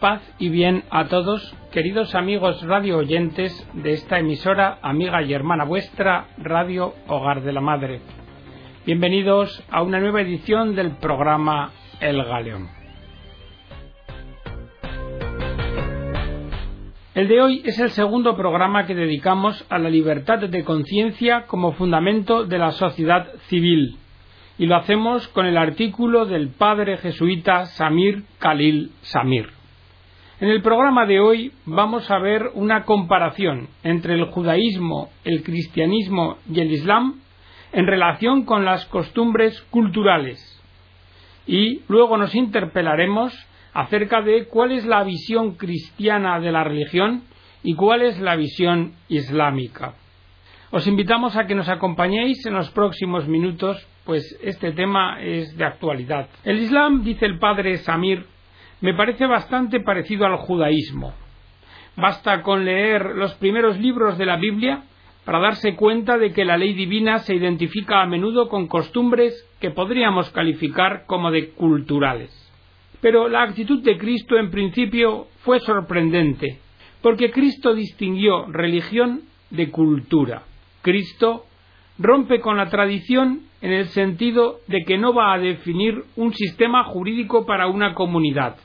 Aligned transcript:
Paz 0.00 0.22
y 0.38 0.48
bien 0.48 0.84
a 0.90 1.06
todos, 1.06 1.54
queridos 1.72 2.14
amigos 2.14 2.62
radio 2.62 2.98
oyentes 2.98 3.52
de 3.74 3.92
esta 3.92 4.18
emisora, 4.18 4.78
amiga 4.82 5.22
y 5.22 5.32
hermana 5.32 5.64
vuestra, 5.64 6.28
Radio 6.38 6.94
Hogar 7.06 7.42
de 7.42 7.52
la 7.52 7.60
Madre. 7.60 8.00
Bienvenidos 8.86 9.62
a 9.70 9.82
una 9.82 10.00
nueva 10.00 10.22
edición 10.22 10.74
del 10.74 10.96
programa 10.96 11.72
El 12.00 12.22
Galeón. 12.22 12.68
El 17.14 17.28
de 17.28 17.40
hoy 17.40 17.62
es 17.64 17.78
el 17.78 17.90
segundo 17.90 18.36
programa 18.36 18.86
que 18.86 18.94
dedicamos 18.94 19.64
a 19.70 19.78
la 19.78 19.88
libertad 19.88 20.40
de 20.40 20.64
conciencia 20.64 21.46
como 21.46 21.72
fundamento 21.72 22.44
de 22.44 22.58
la 22.58 22.72
sociedad 22.72 23.28
civil 23.48 23.98
y 24.58 24.66
lo 24.66 24.76
hacemos 24.76 25.28
con 25.28 25.46
el 25.46 25.56
artículo 25.56 26.26
del 26.26 26.48
padre 26.48 26.98
jesuita 26.98 27.66
Samir 27.66 28.24
Khalil 28.38 28.90
Samir. 29.02 29.53
En 30.40 30.48
el 30.48 30.62
programa 30.62 31.06
de 31.06 31.20
hoy 31.20 31.52
vamos 31.64 32.10
a 32.10 32.18
ver 32.18 32.50
una 32.54 32.84
comparación 32.84 33.68
entre 33.84 34.14
el 34.14 34.24
judaísmo, 34.24 35.10
el 35.22 35.44
cristianismo 35.44 36.38
y 36.52 36.58
el 36.58 36.72
islam 36.72 37.20
en 37.72 37.86
relación 37.86 38.44
con 38.44 38.64
las 38.64 38.84
costumbres 38.86 39.62
culturales. 39.70 40.40
Y 41.46 41.82
luego 41.86 42.16
nos 42.16 42.34
interpelaremos 42.34 43.32
acerca 43.74 44.22
de 44.22 44.46
cuál 44.46 44.72
es 44.72 44.84
la 44.84 45.04
visión 45.04 45.54
cristiana 45.54 46.40
de 46.40 46.50
la 46.50 46.64
religión 46.64 47.22
y 47.62 47.76
cuál 47.76 48.02
es 48.02 48.18
la 48.18 48.34
visión 48.34 48.94
islámica. 49.08 49.94
Os 50.72 50.88
invitamos 50.88 51.36
a 51.36 51.46
que 51.46 51.54
nos 51.54 51.68
acompañéis 51.68 52.44
en 52.46 52.54
los 52.54 52.70
próximos 52.70 53.28
minutos, 53.28 53.86
pues 54.04 54.36
este 54.42 54.72
tema 54.72 55.22
es 55.22 55.56
de 55.56 55.64
actualidad. 55.64 56.28
El 56.42 56.58
Islam, 56.58 57.04
dice 57.04 57.24
el 57.24 57.38
padre 57.38 57.76
Samir, 57.78 58.33
me 58.84 58.92
parece 58.92 59.24
bastante 59.24 59.80
parecido 59.80 60.26
al 60.26 60.36
judaísmo. 60.36 61.14
Basta 61.96 62.42
con 62.42 62.66
leer 62.66 63.16
los 63.16 63.32
primeros 63.36 63.78
libros 63.78 64.18
de 64.18 64.26
la 64.26 64.36
Biblia 64.36 64.82
para 65.24 65.38
darse 65.38 65.74
cuenta 65.74 66.18
de 66.18 66.34
que 66.34 66.44
la 66.44 66.58
ley 66.58 66.74
divina 66.74 67.20
se 67.20 67.34
identifica 67.34 68.02
a 68.02 68.06
menudo 68.06 68.50
con 68.50 68.68
costumbres 68.68 69.48
que 69.58 69.70
podríamos 69.70 70.28
calificar 70.32 71.04
como 71.06 71.30
de 71.30 71.48
culturales. 71.52 72.30
Pero 73.00 73.26
la 73.30 73.44
actitud 73.44 73.82
de 73.82 73.96
Cristo 73.96 74.36
en 74.36 74.50
principio 74.50 75.28
fue 75.44 75.60
sorprendente, 75.60 76.58
porque 77.00 77.30
Cristo 77.30 77.72
distinguió 77.72 78.44
religión 78.52 79.22
de 79.48 79.70
cultura. 79.70 80.42
Cristo 80.82 81.46
rompe 81.98 82.38
con 82.40 82.58
la 82.58 82.68
tradición 82.68 83.44
en 83.62 83.72
el 83.72 83.86
sentido 83.86 84.60
de 84.66 84.84
que 84.84 84.98
no 84.98 85.14
va 85.14 85.32
a 85.32 85.38
definir 85.38 86.04
un 86.16 86.34
sistema 86.34 86.84
jurídico 86.84 87.46
para 87.46 87.66
una 87.66 87.94
comunidad, 87.94 88.56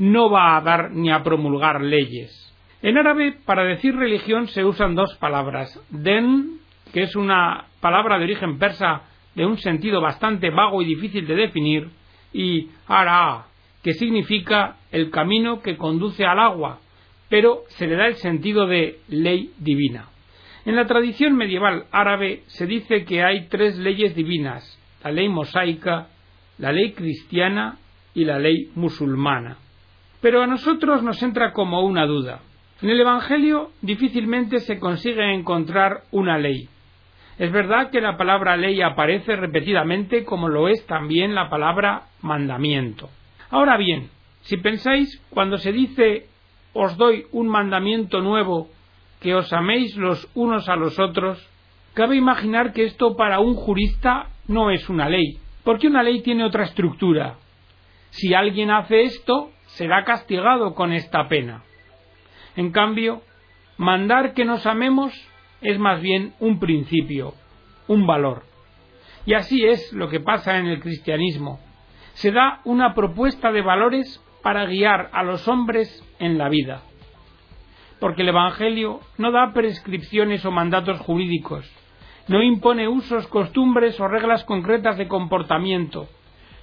no 0.00 0.30
va 0.30 0.56
a 0.56 0.60
dar 0.62 0.90
ni 0.90 1.12
a 1.12 1.22
promulgar 1.22 1.80
leyes, 1.80 2.50
en 2.82 2.96
árabe, 2.96 3.36
para 3.44 3.64
decir 3.64 3.94
religión 3.94 4.48
se 4.48 4.64
usan 4.64 4.94
dos 4.94 5.14
palabras. 5.16 5.78
Den, 5.90 6.60
que 6.94 7.02
es 7.02 7.14
una 7.14 7.66
palabra 7.80 8.18
de 8.18 8.24
origen 8.24 8.58
persa 8.58 9.02
de 9.34 9.44
un 9.44 9.58
sentido 9.58 10.00
bastante 10.00 10.48
vago 10.48 10.80
y 10.80 10.86
difícil 10.86 11.26
de 11.26 11.34
definir, 11.36 11.90
y 12.32 12.68
ara, 12.88 13.46
que 13.82 13.92
significa 13.92 14.76
el 14.90 15.10
camino 15.10 15.60
que 15.60 15.76
conduce 15.76 16.24
al 16.24 16.38
agua, 16.38 16.80
pero 17.28 17.64
se 17.68 17.86
le 17.86 17.96
da 17.96 18.06
el 18.06 18.14
sentido 18.14 18.66
de 18.66 19.00
ley 19.08 19.52
divina. 19.58 20.08
En 20.64 20.74
la 20.74 20.86
tradición 20.86 21.36
medieval 21.36 21.84
árabe 21.92 22.44
se 22.46 22.66
dice 22.66 23.04
que 23.04 23.22
hay 23.22 23.48
tres 23.48 23.76
leyes 23.76 24.14
divinas, 24.14 24.78
la 25.04 25.10
ley 25.10 25.28
mosaica, 25.28 26.08
la 26.56 26.72
ley 26.72 26.92
cristiana 26.92 27.76
y 28.14 28.24
la 28.24 28.38
ley 28.38 28.70
musulmana. 28.74 29.58
Pero 30.20 30.42
a 30.42 30.46
nosotros 30.46 31.02
nos 31.02 31.22
entra 31.22 31.52
como 31.52 31.82
una 31.82 32.06
duda. 32.06 32.40
En 32.82 32.90
el 32.90 33.00
Evangelio 33.00 33.70
difícilmente 33.82 34.60
se 34.60 34.78
consigue 34.78 35.34
encontrar 35.34 36.02
una 36.10 36.38
ley. 36.38 36.68
Es 37.38 37.50
verdad 37.52 37.90
que 37.90 38.00
la 38.00 38.16
palabra 38.16 38.56
ley 38.56 38.82
aparece 38.82 39.36
repetidamente 39.36 40.24
como 40.24 40.48
lo 40.48 40.68
es 40.68 40.86
también 40.86 41.34
la 41.34 41.48
palabra 41.48 42.04
mandamiento. 42.20 43.08
Ahora 43.50 43.76
bien, 43.76 44.10
si 44.42 44.56
pensáis, 44.58 45.22
cuando 45.30 45.58
se 45.58 45.72
dice 45.72 46.26
os 46.72 46.96
doy 46.96 47.26
un 47.32 47.48
mandamiento 47.48 48.20
nuevo, 48.20 48.68
que 49.20 49.34
os 49.34 49.52
améis 49.52 49.96
los 49.96 50.28
unos 50.34 50.68
a 50.68 50.76
los 50.76 50.98
otros, 50.98 51.44
cabe 51.94 52.16
imaginar 52.16 52.72
que 52.72 52.84
esto 52.84 53.16
para 53.16 53.40
un 53.40 53.54
jurista 53.54 54.28
no 54.46 54.70
es 54.70 54.88
una 54.88 55.08
ley, 55.08 55.38
porque 55.64 55.88
una 55.88 56.02
ley 56.02 56.22
tiene 56.22 56.44
otra 56.44 56.64
estructura. 56.64 57.36
Si 58.10 58.34
alguien 58.34 58.70
hace 58.70 59.02
esto, 59.02 59.50
será 59.74 60.04
castigado 60.04 60.74
con 60.74 60.92
esta 60.92 61.28
pena. 61.28 61.62
En 62.56 62.72
cambio, 62.72 63.22
mandar 63.76 64.34
que 64.34 64.44
nos 64.44 64.66
amemos 64.66 65.12
es 65.60 65.78
más 65.78 66.00
bien 66.00 66.34
un 66.40 66.58
principio, 66.58 67.34
un 67.86 68.06
valor. 68.06 68.44
Y 69.26 69.34
así 69.34 69.64
es 69.64 69.92
lo 69.92 70.08
que 70.08 70.20
pasa 70.20 70.58
en 70.58 70.66
el 70.66 70.80
cristianismo. 70.80 71.60
Se 72.14 72.32
da 72.32 72.60
una 72.64 72.94
propuesta 72.94 73.52
de 73.52 73.62
valores 73.62 74.22
para 74.42 74.66
guiar 74.66 75.10
a 75.12 75.22
los 75.22 75.46
hombres 75.48 76.04
en 76.18 76.38
la 76.38 76.48
vida. 76.48 76.82
Porque 78.00 78.22
el 78.22 78.30
Evangelio 78.30 79.00
no 79.18 79.30
da 79.30 79.52
prescripciones 79.52 80.44
o 80.44 80.50
mandatos 80.50 80.98
jurídicos, 81.00 81.70
no 82.28 82.42
impone 82.42 82.88
usos, 82.88 83.26
costumbres 83.26 84.00
o 84.00 84.08
reglas 84.08 84.44
concretas 84.44 84.96
de 84.96 85.08
comportamiento, 85.08 86.08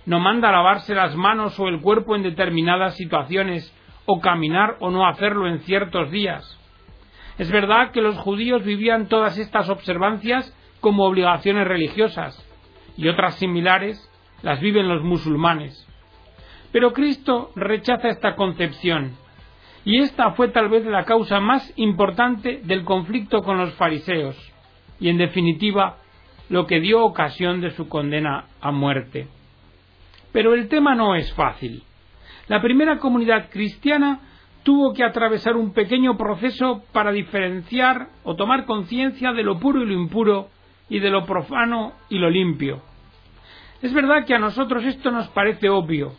no 0.07 0.21
manda 0.21 0.53
lavarse 0.53 0.95
las 0.95 1.17
manos 1.17 1.59
o 1.59 1.67
el 1.67 1.81
cuerpo 1.81 2.15
en 2.15 2.23
determinadas 2.23 2.95
situaciones 2.95 3.73
o 4.05 4.21
caminar 4.21 4.77
o 4.79 4.89
no 4.89 5.05
hacerlo 5.05 5.49
en 5.49 5.59
ciertos 5.59 6.09
días. 6.11 6.57
Es 7.37 7.51
verdad 7.51 7.91
que 7.91 8.01
los 8.01 8.17
judíos 8.17 8.63
vivían 8.63 9.09
todas 9.09 9.37
estas 9.37 9.67
observancias 9.67 10.55
como 10.79 11.03
obligaciones 11.03 11.67
religiosas, 11.67 12.41
y 12.95 13.09
otras 13.09 13.35
similares 13.35 14.09
las 14.43 14.61
viven 14.61 14.87
los 14.87 15.03
musulmanes. 15.03 15.85
Pero 16.71 16.93
Cristo 16.93 17.51
rechaza 17.57 18.07
esta 18.07 18.37
concepción, 18.37 19.17
y 19.83 19.99
esta 19.99 20.31
fue 20.31 20.47
tal 20.47 20.69
vez 20.69 20.85
la 20.85 21.03
causa 21.03 21.41
más 21.41 21.73
importante 21.75 22.61
del 22.63 22.85
conflicto 22.85 23.41
con 23.43 23.57
los 23.57 23.73
fariseos, 23.73 24.37
y 25.01 25.09
en 25.09 25.17
definitiva 25.17 25.97
lo 26.47 26.65
que 26.65 26.79
dio 26.79 27.03
ocasión 27.03 27.59
de 27.59 27.71
su 27.71 27.89
condena 27.89 28.45
a 28.61 28.71
muerte. 28.71 29.27
Pero 30.31 30.53
el 30.53 30.67
tema 30.67 30.95
no 30.95 31.15
es 31.15 31.33
fácil. 31.33 31.83
La 32.47 32.61
primera 32.61 32.97
comunidad 32.97 33.49
cristiana 33.49 34.19
tuvo 34.63 34.93
que 34.93 35.03
atravesar 35.03 35.55
un 35.55 35.73
pequeño 35.73 36.17
proceso 36.17 36.83
para 36.91 37.11
diferenciar 37.11 38.07
o 38.23 38.35
tomar 38.35 38.65
conciencia 38.65 39.33
de 39.33 39.43
lo 39.43 39.59
puro 39.59 39.81
y 39.81 39.85
lo 39.85 39.93
impuro 39.93 40.49
y 40.89 40.99
de 40.99 41.09
lo 41.09 41.25
profano 41.25 41.93
y 42.09 42.19
lo 42.19 42.29
limpio. 42.29 42.81
Es 43.81 43.93
verdad 43.93 44.25
que 44.25 44.33
a 44.33 44.39
nosotros 44.39 44.83
esto 44.85 45.11
nos 45.11 45.27
parece 45.29 45.69
obvio, 45.69 46.13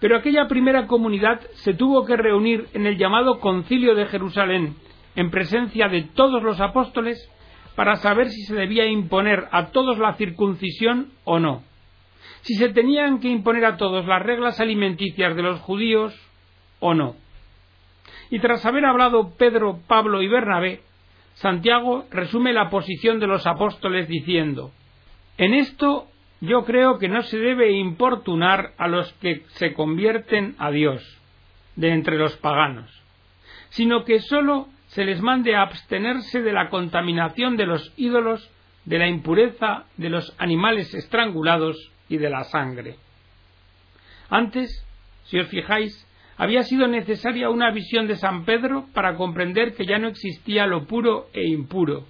pero 0.00 0.16
aquella 0.16 0.48
primera 0.48 0.86
comunidad 0.86 1.40
se 1.54 1.74
tuvo 1.74 2.04
que 2.04 2.16
reunir 2.16 2.68
en 2.72 2.86
el 2.86 2.96
llamado 2.96 3.40
Concilio 3.40 3.94
de 3.94 4.06
Jerusalén, 4.06 4.74
en 5.16 5.30
presencia 5.30 5.88
de 5.88 6.02
todos 6.02 6.42
los 6.42 6.60
apóstoles, 6.60 7.30
para 7.76 7.96
saber 7.96 8.30
si 8.30 8.42
se 8.42 8.54
debía 8.54 8.86
imponer 8.86 9.46
a 9.50 9.66
todos 9.66 9.98
la 9.98 10.14
circuncisión 10.14 11.12
o 11.24 11.38
no 11.38 11.62
si 12.44 12.54
se 12.56 12.68
tenían 12.68 13.20
que 13.20 13.28
imponer 13.28 13.64
a 13.64 13.78
todos 13.78 14.06
las 14.06 14.22
reglas 14.22 14.60
alimenticias 14.60 15.34
de 15.34 15.42
los 15.42 15.60
judíos 15.60 16.14
o 16.78 16.92
no. 16.92 17.16
Y 18.30 18.38
tras 18.38 18.66
haber 18.66 18.84
hablado 18.84 19.34
Pedro, 19.38 19.80
Pablo 19.86 20.22
y 20.22 20.28
Bernabé, 20.28 20.82
Santiago 21.34 22.04
resume 22.10 22.52
la 22.52 22.68
posición 22.68 23.18
de 23.18 23.26
los 23.26 23.46
apóstoles 23.46 24.08
diciendo 24.08 24.72
En 25.38 25.54
esto 25.54 26.06
yo 26.42 26.64
creo 26.64 26.98
que 26.98 27.08
no 27.08 27.22
se 27.22 27.38
debe 27.38 27.72
importunar 27.72 28.72
a 28.76 28.88
los 28.88 29.10
que 29.14 29.42
se 29.54 29.72
convierten 29.72 30.54
a 30.58 30.70
Dios 30.70 31.02
de 31.76 31.92
entre 31.92 32.18
los 32.18 32.36
paganos, 32.36 32.90
sino 33.70 34.04
que 34.04 34.20
sólo 34.20 34.68
se 34.88 35.06
les 35.06 35.22
mande 35.22 35.56
a 35.56 35.62
abstenerse 35.62 36.42
de 36.42 36.52
la 36.52 36.68
contaminación 36.68 37.56
de 37.56 37.66
los 37.66 37.92
ídolos, 37.96 38.50
de 38.84 38.98
la 38.98 39.08
impureza 39.08 39.86
de 39.96 40.10
los 40.10 40.34
animales 40.38 40.94
estrangulados 40.94 41.90
y 42.08 42.18
de 42.18 42.30
la 42.30 42.44
sangre. 42.44 42.96
Antes, 44.28 44.86
si 45.24 45.38
os 45.38 45.48
fijáis, 45.48 46.06
había 46.36 46.62
sido 46.62 46.86
necesaria 46.86 47.50
una 47.50 47.70
visión 47.70 48.06
de 48.06 48.16
San 48.16 48.44
Pedro 48.44 48.86
para 48.92 49.16
comprender 49.16 49.74
que 49.74 49.86
ya 49.86 49.98
no 49.98 50.08
existía 50.08 50.66
lo 50.66 50.86
puro 50.86 51.28
e 51.32 51.46
impuro. 51.46 52.06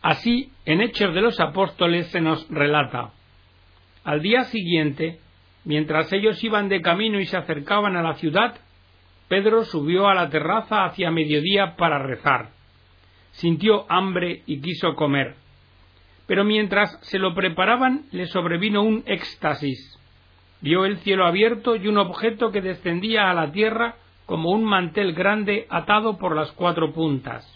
Así, 0.00 0.50
en 0.64 0.80
Hechos 0.80 1.14
de 1.14 1.20
los 1.20 1.38
Apóstoles 1.40 2.06
se 2.08 2.20
nos 2.20 2.48
relata. 2.48 3.10
Al 4.04 4.22
día 4.22 4.44
siguiente, 4.44 5.18
mientras 5.64 6.12
ellos 6.12 6.42
iban 6.42 6.68
de 6.68 6.80
camino 6.80 7.20
y 7.20 7.26
se 7.26 7.36
acercaban 7.36 7.96
a 7.96 8.02
la 8.02 8.14
ciudad, 8.14 8.56
Pedro 9.28 9.64
subió 9.64 10.08
a 10.08 10.14
la 10.14 10.30
terraza 10.30 10.84
hacia 10.84 11.10
mediodía 11.10 11.76
para 11.76 11.98
rezar. 11.98 12.50
Sintió 13.32 13.84
hambre 13.90 14.42
y 14.46 14.60
quiso 14.60 14.94
comer 14.94 15.36
pero 16.28 16.44
mientras 16.44 16.98
se 17.00 17.18
lo 17.18 17.34
preparaban 17.34 18.04
le 18.12 18.26
sobrevino 18.26 18.82
un 18.82 19.02
éxtasis. 19.06 19.98
vio 20.60 20.84
el 20.84 20.98
cielo 20.98 21.26
abierto 21.26 21.74
y 21.74 21.88
un 21.88 21.96
objeto 21.96 22.52
que 22.52 22.60
descendía 22.60 23.30
a 23.30 23.34
la 23.34 23.50
tierra 23.50 23.96
como 24.26 24.50
un 24.50 24.62
mantel 24.62 25.14
grande 25.14 25.66
atado 25.70 26.18
por 26.18 26.36
las 26.36 26.52
cuatro 26.52 26.92
puntas. 26.92 27.46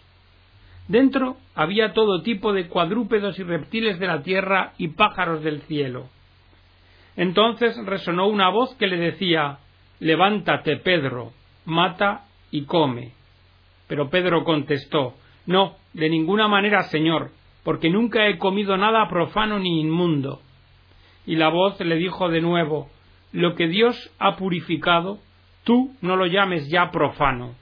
Dentro 0.88 1.36
había 1.54 1.92
todo 1.92 2.22
tipo 2.22 2.54
de 2.54 2.68
cuadrúpedos 2.68 3.38
y 3.38 3.42
reptiles 3.42 3.98
de 3.98 4.06
la 4.06 4.22
tierra 4.22 4.72
y 4.78 4.88
pájaros 4.88 5.42
del 5.42 5.60
cielo. 5.62 6.08
Entonces 7.14 7.76
resonó 7.84 8.26
una 8.26 8.48
voz 8.48 8.74
que 8.76 8.86
le 8.86 8.96
decía 8.96 9.58
Levántate, 10.00 10.78
Pedro, 10.78 11.32
mata 11.66 12.24
y 12.50 12.64
come. 12.64 13.12
Pero 13.86 14.08
Pedro 14.08 14.44
contestó 14.44 15.14
No, 15.44 15.76
de 15.92 16.08
ninguna 16.08 16.48
manera, 16.48 16.84
Señor, 16.84 17.32
porque 17.64 17.90
nunca 17.90 18.26
he 18.28 18.38
comido 18.38 18.76
nada 18.76 19.08
profano 19.08 19.58
ni 19.58 19.80
inmundo. 19.80 20.40
Y 21.26 21.36
la 21.36 21.48
voz 21.48 21.78
le 21.80 21.96
dijo 21.96 22.28
de 22.28 22.40
nuevo 22.40 22.88
Lo 23.32 23.54
que 23.54 23.68
Dios 23.68 24.10
ha 24.18 24.36
purificado, 24.36 25.18
tú 25.64 25.94
no 26.00 26.16
lo 26.16 26.26
llames 26.26 26.68
ya 26.68 26.90
profano. 26.90 27.54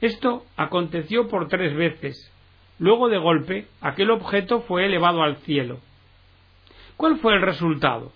Esto 0.00 0.44
aconteció 0.56 1.28
por 1.28 1.48
tres 1.48 1.74
veces. 1.74 2.30
Luego 2.78 3.08
de 3.08 3.18
golpe, 3.18 3.68
aquel 3.80 4.10
objeto 4.10 4.60
fue 4.62 4.86
elevado 4.86 5.22
al 5.22 5.36
cielo. 5.38 5.78
¿Cuál 6.96 7.18
fue 7.18 7.34
el 7.34 7.42
resultado? 7.42 8.12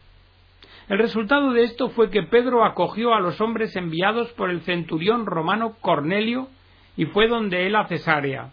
El 0.89 0.99
resultado 0.99 1.53
de 1.53 1.65
esto 1.65 1.91
fue 1.91 2.11
que 2.11 2.23
Pedro 2.23 2.65
acogió 2.65 3.15
a 3.15 3.21
los 3.21 3.41
hombres 3.41 3.77
enviados 3.77 4.33
por 4.33 4.51
el 4.51 4.63
centurión 4.63 5.27
romano 5.27 5.77
Cornelio 5.81 6.49
y 6.97 7.05
fue 7.07 7.29
donde 7.29 7.67
él 7.67 7.77
a 7.77 7.87
Cesarea. 7.87 8.53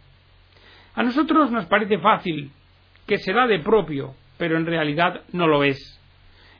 A 0.95 1.03
nosotros 1.03 1.51
nos 1.51 1.65
parece 1.65 1.97
fácil, 1.99 2.51
que 3.05 3.17
se 3.17 3.33
da 3.33 3.47
de 3.47 3.59
propio, 3.59 4.15
pero 4.37 4.57
en 4.57 4.65
realidad 4.65 5.21
no 5.33 5.47
lo 5.47 5.63
es. 5.63 5.77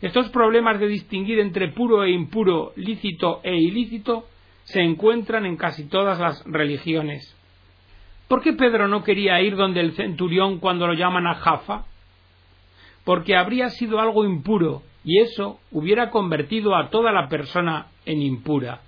Estos 0.02 0.30
problemas 0.30 0.80
de 0.80 0.88
distinguir 0.88 1.40
entre 1.40 1.70
puro 1.70 2.04
e 2.04 2.12
impuro, 2.12 2.74
lícito 2.76 3.40
e 3.44 3.56
ilícito, 3.56 4.26
se 4.66 4.82
encuentran 4.82 5.46
en 5.46 5.56
casi 5.56 5.88
todas 5.88 6.20
las 6.20 6.44
religiones. 6.46 7.36
¿Por 8.28 8.42
qué 8.42 8.54
Pedro 8.54 8.88
no 8.88 9.04
quería 9.04 9.40
ir 9.42 9.56
donde 9.56 9.80
el 9.80 9.94
centurión 9.94 10.60
cuando 10.60 10.88
lo 10.88 10.94
llaman 10.94 11.28
a 11.28 11.36
Jafa? 11.36 11.86
Porque 13.04 13.36
habría 13.36 13.70
sido 13.70 14.00
algo 14.00 14.26
impuro 14.26 14.82
y 15.04 15.20
eso 15.20 15.60
hubiera 15.72 16.10
convertido 16.10 16.76
a 16.76 16.90
toda 16.90 17.12
la 17.12 17.30
persona 17.30 17.88
en 18.06 18.22
impura. 18.22 18.82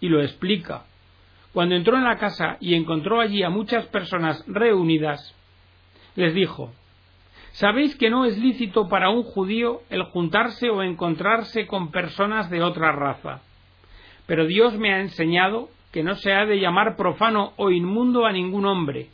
Y 0.00 0.08
lo 0.08 0.20
explica. 0.20 0.84
Cuando 1.52 1.74
entró 1.74 1.96
en 1.96 2.04
la 2.04 2.18
casa 2.18 2.56
y 2.60 2.74
encontró 2.74 3.20
allí 3.20 3.42
a 3.42 3.50
muchas 3.50 3.86
personas 3.86 4.44
reunidas, 4.46 5.34
les 6.14 6.34
dijo 6.34 6.72
Sabéis 7.52 7.96
que 7.96 8.10
no 8.10 8.24
es 8.24 8.38
lícito 8.38 8.88
para 8.88 9.10
un 9.10 9.24
judío 9.24 9.82
el 9.90 10.04
juntarse 10.04 10.70
o 10.70 10.82
encontrarse 10.82 11.66
con 11.66 11.90
personas 11.90 12.48
de 12.48 12.62
otra 12.62 12.92
raza. 12.92 13.42
Pero 14.26 14.46
Dios 14.46 14.78
me 14.78 14.94
ha 14.94 15.00
enseñado 15.00 15.68
que 15.92 16.04
no 16.04 16.14
se 16.14 16.32
ha 16.32 16.46
de 16.46 16.60
llamar 16.60 16.96
profano 16.96 17.52
o 17.56 17.70
inmundo 17.70 18.24
a 18.24 18.32
ningún 18.32 18.66
hombre. 18.66 19.08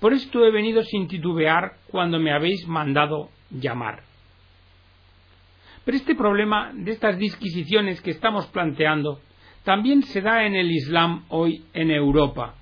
Por 0.00 0.12
esto 0.12 0.44
he 0.44 0.50
venido 0.50 0.82
sin 0.82 1.08
titubear 1.08 1.76
cuando 1.90 2.18
me 2.18 2.32
habéis 2.32 2.66
mandado 2.68 3.30
llamar. 3.50 4.02
Pero 5.86 5.96
este 5.96 6.14
problema 6.14 6.72
de 6.74 6.92
estas 6.92 7.18
disquisiciones 7.18 8.02
que 8.02 8.10
estamos 8.10 8.46
planteando 8.48 9.20
también 9.64 10.02
se 10.02 10.20
da 10.20 10.44
en 10.44 10.54
el 10.54 10.70
Islam 10.70 11.24
hoy 11.28 11.64
en 11.72 11.90
Europa. 11.90 12.54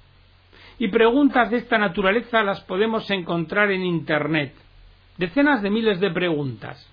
Y 0.78 0.88
preguntas 0.88 1.50
de 1.50 1.58
esta 1.58 1.76
naturaleza 1.78 2.42
las 2.42 2.60
podemos 2.62 3.10
encontrar 3.10 3.70
en 3.70 3.84
Internet. 3.84 4.54
Decenas 5.18 5.62
de 5.62 5.70
miles 5.70 6.00
de 6.00 6.10
preguntas. 6.10 6.88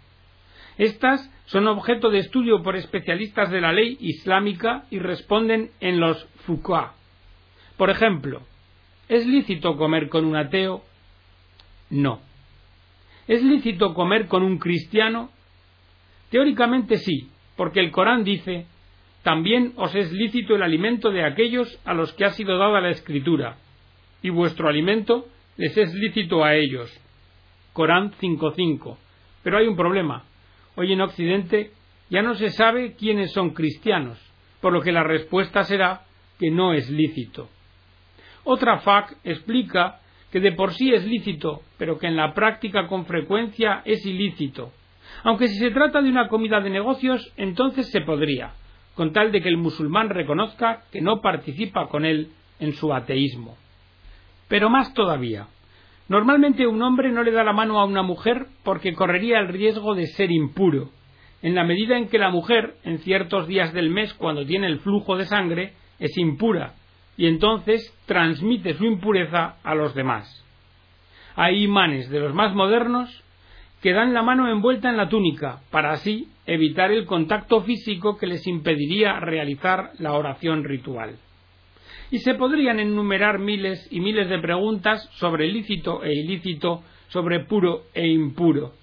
Estas 0.78 1.30
son 1.46 1.68
objeto 1.68 2.10
de 2.10 2.20
estudio 2.20 2.64
por 2.64 2.76
especialistas 2.76 3.52
de 3.52 3.62
la 3.62 3.72
ley 3.72 3.98
islámica 4.00 4.86
y 4.90 5.00
responden 5.00 5.72
en 5.80 6.00
los 6.00 6.26
fuqaha. 6.46 6.94
Por 7.78 7.90
ejemplo, 7.90 8.42
¿es 9.08 9.26
lícito 9.26 9.78
comer 9.78 10.10
con 10.10 10.26
un 10.26 10.36
ateo? 10.36 10.84
No. 11.90 12.20
¿Es 13.28 13.44
lícito 13.44 13.94
comer 13.94 14.28
con 14.28 14.44
un 14.44 14.58
cristiano? 14.58 15.30
Teóricamente 16.30 16.98
sí, 16.98 17.30
porque 17.56 17.80
el 17.80 17.92
Corán 17.92 18.24
dice 18.24 18.66
también 19.24 19.74
os 19.76 19.94
es 19.96 20.12
lícito 20.12 20.56
el 20.56 20.64
alimento 20.64 21.12
de 21.12 21.26
aquellos 21.26 21.80
a 21.86 21.94
los 21.94 22.14
que 22.14 22.26
ha 22.26 22.32
sido 22.32 22.58
dada 22.58 22.82
la 22.82 22.90
escritura, 22.90 23.58
y 24.22 24.30
vuestro 24.30 24.68
alimento 24.68 25.28
les 25.58 25.78
es 25.78 25.94
lícito 25.94 26.44
a 26.44 26.56
ellos. 26.56 26.90
Corán 27.74 28.12
5.5. 28.14 28.98
Pero 29.44 29.58
hay 29.58 29.68
un 29.68 29.76
problema. 29.76 30.24
Hoy 30.76 30.94
en 30.94 31.02
Occidente 31.02 31.72
ya 32.10 32.22
no 32.22 32.36
se 32.36 32.50
sabe 32.50 32.94
quiénes 32.94 33.32
son 33.32 33.52
cristianos, 33.52 34.18
por 34.62 34.74
lo 34.74 34.82
que 34.82 34.92
la 34.92 35.04
respuesta 35.04 35.64
será 35.64 36.02
que 36.40 36.50
no 36.50 36.74
es 36.74 36.90
lícito. 36.90 37.50
Otra 38.44 38.80
FAC 38.80 39.18
explica 39.24 40.00
que 40.32 40.40
de 40.40 40.54
por 40.54 40.74
sí 40.74 40.94
es 40.94 41.06
lícito, 41.06 41.62
pero 41.78 41.98
que 41.98 42.08
en 42.08 42.16
la 42.16 42.34
práctica 42.34 42.88
con 42.88 43.06
frecuencia 43.06 43.82
es 43.86 44.06
ilícito. 44.06 44.72
Aunque 45.24 45.48
si 45.48 45.58
se 45.58 45.72
trata 45.72 46.02
de 46.02 46.10
una 46.10 46.28
comida 46.28 46.62
de 46.62 46.70
negocios, 46.70 47.34
entonces 47.36 47.90
se 47.92 48.02
podría, 48.02 48.54
con 49.00 49.14
tal 49.14 49.32
de 49.32 49.40
que 49.40 49.48
el 49.48 49.56
musulmán 49.56 50.10
reconozca 50.10 50.82
que 50.92 51.00
no 51.00 51.22
participa 51.22 51.88
con 51.88 52.04
él 52.04 52.34
en 52.60 52.74
su 52.74 52.94
ateísmo. 52.94 53.56
Pero 54.50 54.70
más 54.70 54.94
todavía, 54.94 55.48
normalmente 56.10 56.68
un 56.68 56.82
hombre 56.82 57.10
no 57.10 57.24
le 57.24 57.32
da 57.32 57.46
la 57.46 57.54
mano 57.54 57.80
a 57.80 57.86
una 57.86 58.04
mujer 58.04 58.48
porque 58.62 58.92
correría 58.92 59.40
el 59.40 59.48
riesgo 59.48 59.96
de 59.96 60.08
ser 60.08 60.32
impuro, 60.32 60.90
en 61.42 61.56
la 61.56 61.64
medida 61.64 61.98
en 61.98 62.10
que 62.10 62.18
la 62.18 62.30
mujer, 62.30 62.76
en 62.84 62.98
ciertos 62.98 63.48
días 63.48 63.72
del 63.72 63.90
mes 63.90 64.14
cuando 64.16 64.46
tiene 64.46 64.68
el 64.68 64.80
flujo 64.82 65.16
de 65.16 65.28
sangre, 65.28 65.76
es 65.98 66.18
impura, 66.18 66.74
y 67.16 67.28
entonces 67.28 67.98
transmite 68.06 68.74
su 68.74 68.84
impureza 68.84 69.60
a 69.64 69.76
los 69.76 69.96
demás. 69.96 70.46
Hay 71.38 71.64
imanes 71.64 72.10
de 72.10 72.20
los 72.20 72.34
más 72.34 72.54
modernos 72.54 73.24
que 73.82 73.94
dan 73.94 74.14
la 74.14 74.24
mano 74.24 74.52
envuelta 74.52 74.90
en 74.90 74.98
la 74.98 75.08
túnica, 75.08 75.62
para 75.72 75.94
así 75.94 76.28
evitar 76.54 76.92
el 76.92 77.06
contacto 77.06 77.62
físico 77.62 78.18
que 78.18 78.28
les 78.28 78.46
impediría 78.48 79.20
realizar 79.20 79.92
la 80.00 80.14
oración 80.14 80.64
ritual. 80.64 81.18
Y 82.12 82.20
se 82.20 82.34
podrían 82.34 82.80
enumerar 82.80 83.38
miles 83.38 83.88
y 83.92 84.00
miles 84.00 84.30
de 84.30 84.40
preguntas 84.40 85.08
sobre 85.14 85.48
lícito 85.48 86.04
e 86.04 86.12
ilícito, 86.12 86.84
sobre 87.10 87.42
puro 87.42 87.84
e 87.94 88.08
impuro. 88.08 88.74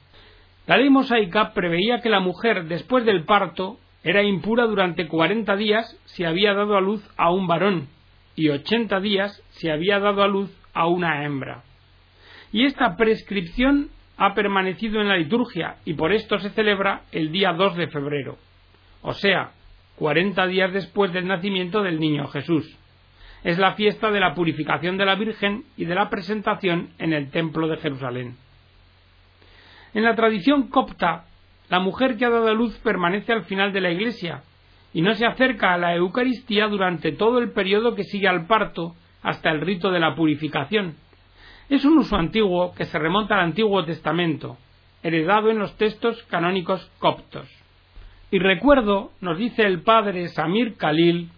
La 0.66 0.76
ley 0.76 0.90
mosaica 0.90 1.52
preveía 1.52 2.00
que 2.00 2.08
la 2.08 2.20
mujer, 2.20 2.64
después 2.64 3.04
del 3.04 3.24
parto, 3.24 3.78
era 4.04 4.22
impura 4.22 4.64
durante 4.66 5.08
cuarenta 5.08 5.56
días 5.56 5.98
si 6.04 6.24
había 6.24 6.54
dado 6.54 6.76
a 6.76 6.80
luz 6.80 7.02
a 7.16 7.32
un 7.32 7.48
varón 7.48 7.88
y 8.36 8.50
ochenta 8.50 9.00
días 9.00 9.42
si 9.50 9.68
había 9.68 9.98
dado 9.98 10.22
a 10.22 10.28
luz 10.28 10.50
a 10.72 10.86
una 10.86 11.24
hembra. 11.24 11.64
Y 12.52 12.64
esta 12.64 12.96
prescripción 12.96 13.90
ha 14.16 14.34
permanecido 14.34 15.00
en 15.00 15.08
la 15.08 15.16
liturgia 15.16 15.76
y 15.84 15.94
por 15.94 16.12
esto 16.12 16.38
se 16.38 16.50
celebra 16.50 17.02
el 17.12 17.32
día 17.32 17.52
2 17.52 17.76
de 17.76 17.88
febrero, 17.88 18.36
o 19.02 19.12
sea, 19.12 19.50
40 19.96 20.46
días 20.46 20.72
después 20.72 21.12
del 21.12 21.26
nacimiento 21.26 21.82
del 21.82 22.00
niño 22.00 22.26
Jesús. 22.28 22.76
Es 23.44 23.58
la 23.58 23.74
fiesta 23.74 24.10
de 24.10 24.20
la 24.20 24.34
purificación 24.34 24.96
de 24.96 25.06
la 25.06 25.14
Virgen 25.14 25.64
y 25.76 25.84
de 25.84 25.94
la 25.94 26.10
presentación 26.10 26.90
en 26.98 27.12
el 27.12 27.30
Templo 27.30 27.68
de 27.68 27.76
Jerusalén. 27.76 28.36
En 29.94 30.04
la 30.04 30.14
tradición 30.14 30.68
copta, 30.68 31.24
la 31.68 31.80
mujer 31.80 32.16
que 32.16 32.24
ha 32.24 32.30
dado 32.30 32.48
a 32.48 32.54
luz 32.54 32.76
permanece 32.78 33.32
al 33.32 33.44
final 33.44 33.72
de 33.72 33.80
la 33.80 33.90
iglesia 33.90 34.42
y 34.92 35.02
no 35.02 35.14
se 35.14 35.26
acerca 35.26 35.74
a 35.74 35.78
la 35.78 35.94
Eucaristía 35.94 36.68
durante 36.68 37.12
todo 37.12 37.38
el 37.38 37.52
periodo 37.52 37.94
que 37.94 38.04
sigue 38.04 38.28
al 38.28 38.46
parto 38.46 38.94
hasta 39.22 39.50
el 39.50 39.60
rito 39.60 39.90
de 39.90 40.00
la 40.00 40.14
purificación, 40.14 40.96
es 41.74 41.84
un 41.84 41.98
uso 41.98 42.16
antiguo 42.16 42.72
que 42.74 42.84
se 42.84 42.98
remonta 42.98 43.34
al 43.34 43.46
Antiguo 43.46 43.84
Testamento, 43.84 44.56
heredado 45.02 45.50
en 45.50 45.58
los 45.58 45.76
textos 45.76 46.22
canónicos 46.24 46.90
coptos. 46.98 47.48
Y 48.30 48.38
recuerdo, 48.38 49.10
nos 49.20 49.38
dice 49.38 49.62
el 49.62 49.82
padre 49.82 50.28
Samir 50.28 50.76
Khalil, 50.76 51.30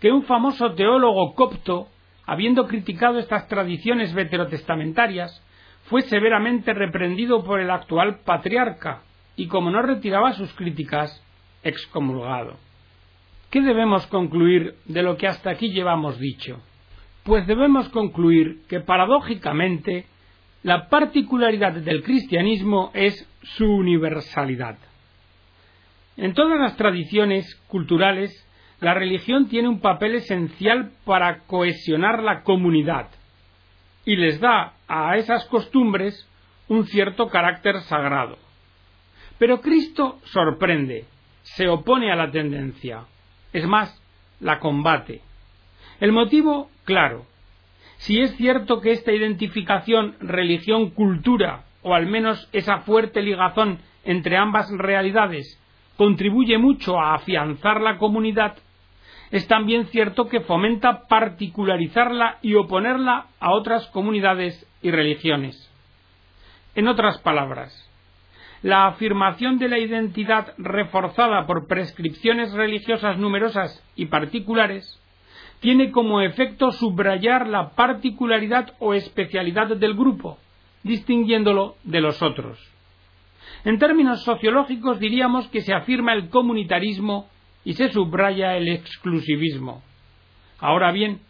que 0.00 0.10
un 0.10 0.24
famoso 0.24 0.74
teólogo 0.74 1.34
copto, 1.34 1.88
habiendo 2.26 2.66
criticado 2.66 3.18
estas 3.18 3.48
tradiciones 3.48 4.14
veterotestamentarias, 4.14 5.42
fue 5.84 6.02
severamente 6.02 6.72
reprendido 6.74 7.44
por 7.44 7.60
el 7.60 7.70
actual 7.70 8.20
patriarca 8.24 9.02
y 9.36 9.46
como 9.46 9.70
no 9.70 9.82
retiraba 9.82 10.32
sus 10.32 10.52
críticas, 10.54 11.22
excomulgado. 11.62 12.56
¿Qué 13.50 13.60
debemos 13.60 14.06
concluir 14.06 14.76
de 14.86 15.02
lo 15.02 15.16
que 15.16 15.26
hasta 15.26 15.50
aquí 15.50 15.70
llevamos 15.70 16.18
dicho? 16.18 16.60
Pues 17.24 17.46
debemos 17.46 17.88
concluir 17.90 18.62
que 18.68 18.80
paradójicamente 18.80 20.06
la 20.62 20.88
particularidad 20.88 21.72
del 21.72 22.02
cristianismo 22.02 22.90
es 22.94 23.28
su 23.42 23.66
universalidad. 23.66 24.76
En 26.16 26.34
todas 26.34 26.58
las 26.60 26.76
tradiciones 26.76 27.54
culturales, 27.68 28.46
la 28.80 28.94
religión 28.94 29.48
tiene 29.48 29.68
un 29.68 29.80
papel 29.80 30.16
esencial 30.16 30.92
para 31.04 31.40
cohesionar 31.40 32.22
la 32.22 32.42
comunidad 32.42 33.08
y 34.04 34.16
les 34.16 34.40
da 34.40 34.74
a 34.88 35.16
esas 35.16 35.44
costumbres 35.46 36.28
un 36.68 36.86
cierto 36.86 37.28
carácter 37.28 37.80
sagrado. 37.82 38.38
Pero 39.38 39.60
Cristo 39.60 40.18
sorprende 40.24 41.06
se 41.42 41.68
opone 41.68 42.12
a 42.12 42.16
la 42.16 42.30
tendencia. 42.30 43.04
Es 43.52 43.66
más, 43.66 44.00
la 44.40 44.58
combate. 44.58 45.20
El 46.00 46.12
motivo, 46.12 46.70
claro. 46.84 47.26
Si 47.98 48.20
es 48.20 48.36
cierto 48.36 48.80
que 48.80 48.92
esta 48.92 49.12
identificación 49.12 50.16
religión-cultura, 50.20 51.64
o 51.82 51.94
al 51.94 52.06
menos 52.06 52.48
esa 52.52 52.78
fuerte 52.78 53.22
ligazón 53.22 53.78
entre 54.04 54.36
ambas 54.36 54.68
realidades, 54.70 55.58
contribuye 55.96 56.58
mucho 56.58 56.98
a 56.98 57.14
afianzar 57.14 57.80
la 57.80 57.98
comunidad, 57.98 58.56
es 59.30 59.46
también 59.48 59.86
cierto 59.86 60.28
que 60.28 60.40
fomenta 60.40 61.06
particularizarla 61.08 62.38
y 62.42 62.54
oponerla 62.54 63.26
a 63.40 63.52
otras 63.52 63.86
comunidades 63.88 64.66
y 64.82 64.90
religiones. 64.90 65.70
En 66.74 66.88
otras 66.88 67.18
palabras, 67.18 67.88
la 68.62 68.86
afirmación 68.86 69.58
de 69.58 69.68
la 69.68 69.78
identidad 69.78 70.54
reforzada 70.58 71.46
por 71.46 71.66
prescripciones 71.66 72.52
religiosas 72.52 73.18
numerosas 73.18 73.82
y 73.96 74.06
particulares 74.06 75.01
tiene 75.62 75.92
como 75.92 76.20
efecto 76.20 76.72
subrayar 76.72 77.46
la 77.46 77.70
particularidad 77.70 78.74
o 78.80 78.94
especialidad 78.94 79.68
del 79.76 79.94
grupo, 79.94 80.38
distinguiéndolo 80.82 81.76
de 81.84 82.00
los 82.00 82.20
otros. 82.20 82.58
En 83.64 83.78
términos 83.78 84.24
sociológicos 84.24 84.98
diríamos 84.98 85.46
que 85.50 85.60
se 85.60 85.72
afirma 85.72 86.14
el 86.14 86.30
comunitarismo 86.30 87.28
y 87.64 87.74
se 87.74 87.92
subraya 87.92 88.56
el 88.56 88.66
exclusivismo. 88.66 89.84
Ahora 90.58 90.90
bien, 90.90 91.20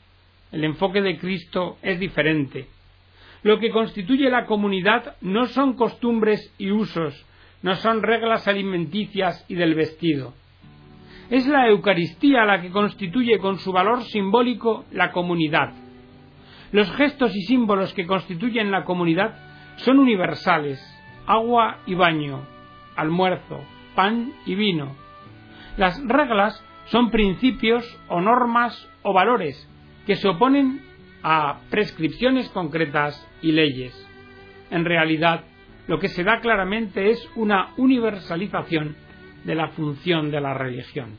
el 0.51 0.65
enfoque 0.65 1.03
de 1.03 1.19
Cristo 1.19 1.77
es 1.83 2.01
diferente. 2.01 2.69
Lo 3.43 3.59
que 3.59 3.71
constituye 3.71 4.31
la 4.31 4.47
comunidad 4.47 5.17
no 5.21 5.45
son 5.45 5.75
costumbres 5.75 6.55
y 6.57 6.71
usos, 6.71 7.27
no 7.61 7.75
son 7.75 8.03
reglas 8.03 8.49
alimenticias 8.49 9.45
y 9.47 9.57
del 9.57 9.75
vestido. 9.75 10.33
Es 11.33 11.47
la 11.47 11.67
Eucaristía 11.67 12.45
la 12.45 12.61
que 12.61 12.69
constituye 12.69 13.39
con 13.39 13.59
su 13.59 13.73
valor 13.73 14.03
simbólico 14.03 14.85
la 14.91 15.13
comunidad. 15.13 15.73
Los 16.73 16.93
gestos 16.93 17.35
y 17.35 17.41
símbolos 17.45 17.95
que 17.95 18.05
constituyen 18.05 18.71
la 18.71 18.85
comunidad 18.85 19.35
son 19.77 19.99
universales, 19.99 20.79
agua 21.27 21.79
y 21.87 21.95
baño, 21.95 22.43
almuerzo, 22.97 23.65
pan 23.95 24.35
y 24.45 24.57
vino. 24.57 24.95
Las 25.79 25.99
reglas 26.05 26.63
son 26.89 27.11
principios 27.11 27.99
o 28.09 28.21
normas 28.21 28.87
o 29.01 29.15
valores 29.15 29.67
que 30.07 30.17
se 30.17 30.29
oponen 30.29 30.83
a 31.23 31.61
prescripciones 31.71 32.51
concretas 32.51 33.27
y 33.41 33.53
leyes. 33.53 33.95
En 34.71 34.85
realidad, 34.85 35.45
lo 35.87 35.99
que 35.99 36.09
se 36.09 36.25
da 36.25 36.41
claramente 36.41 37.09
es 37.09 37.27
una 37.37 37.71
universalización 37.79 38.97
de 39.45 39.55
la 39.55 39.69
función 39.69 40.31
de 40.31 40.41
la 40.41 40.55
religión. 40.55 41.19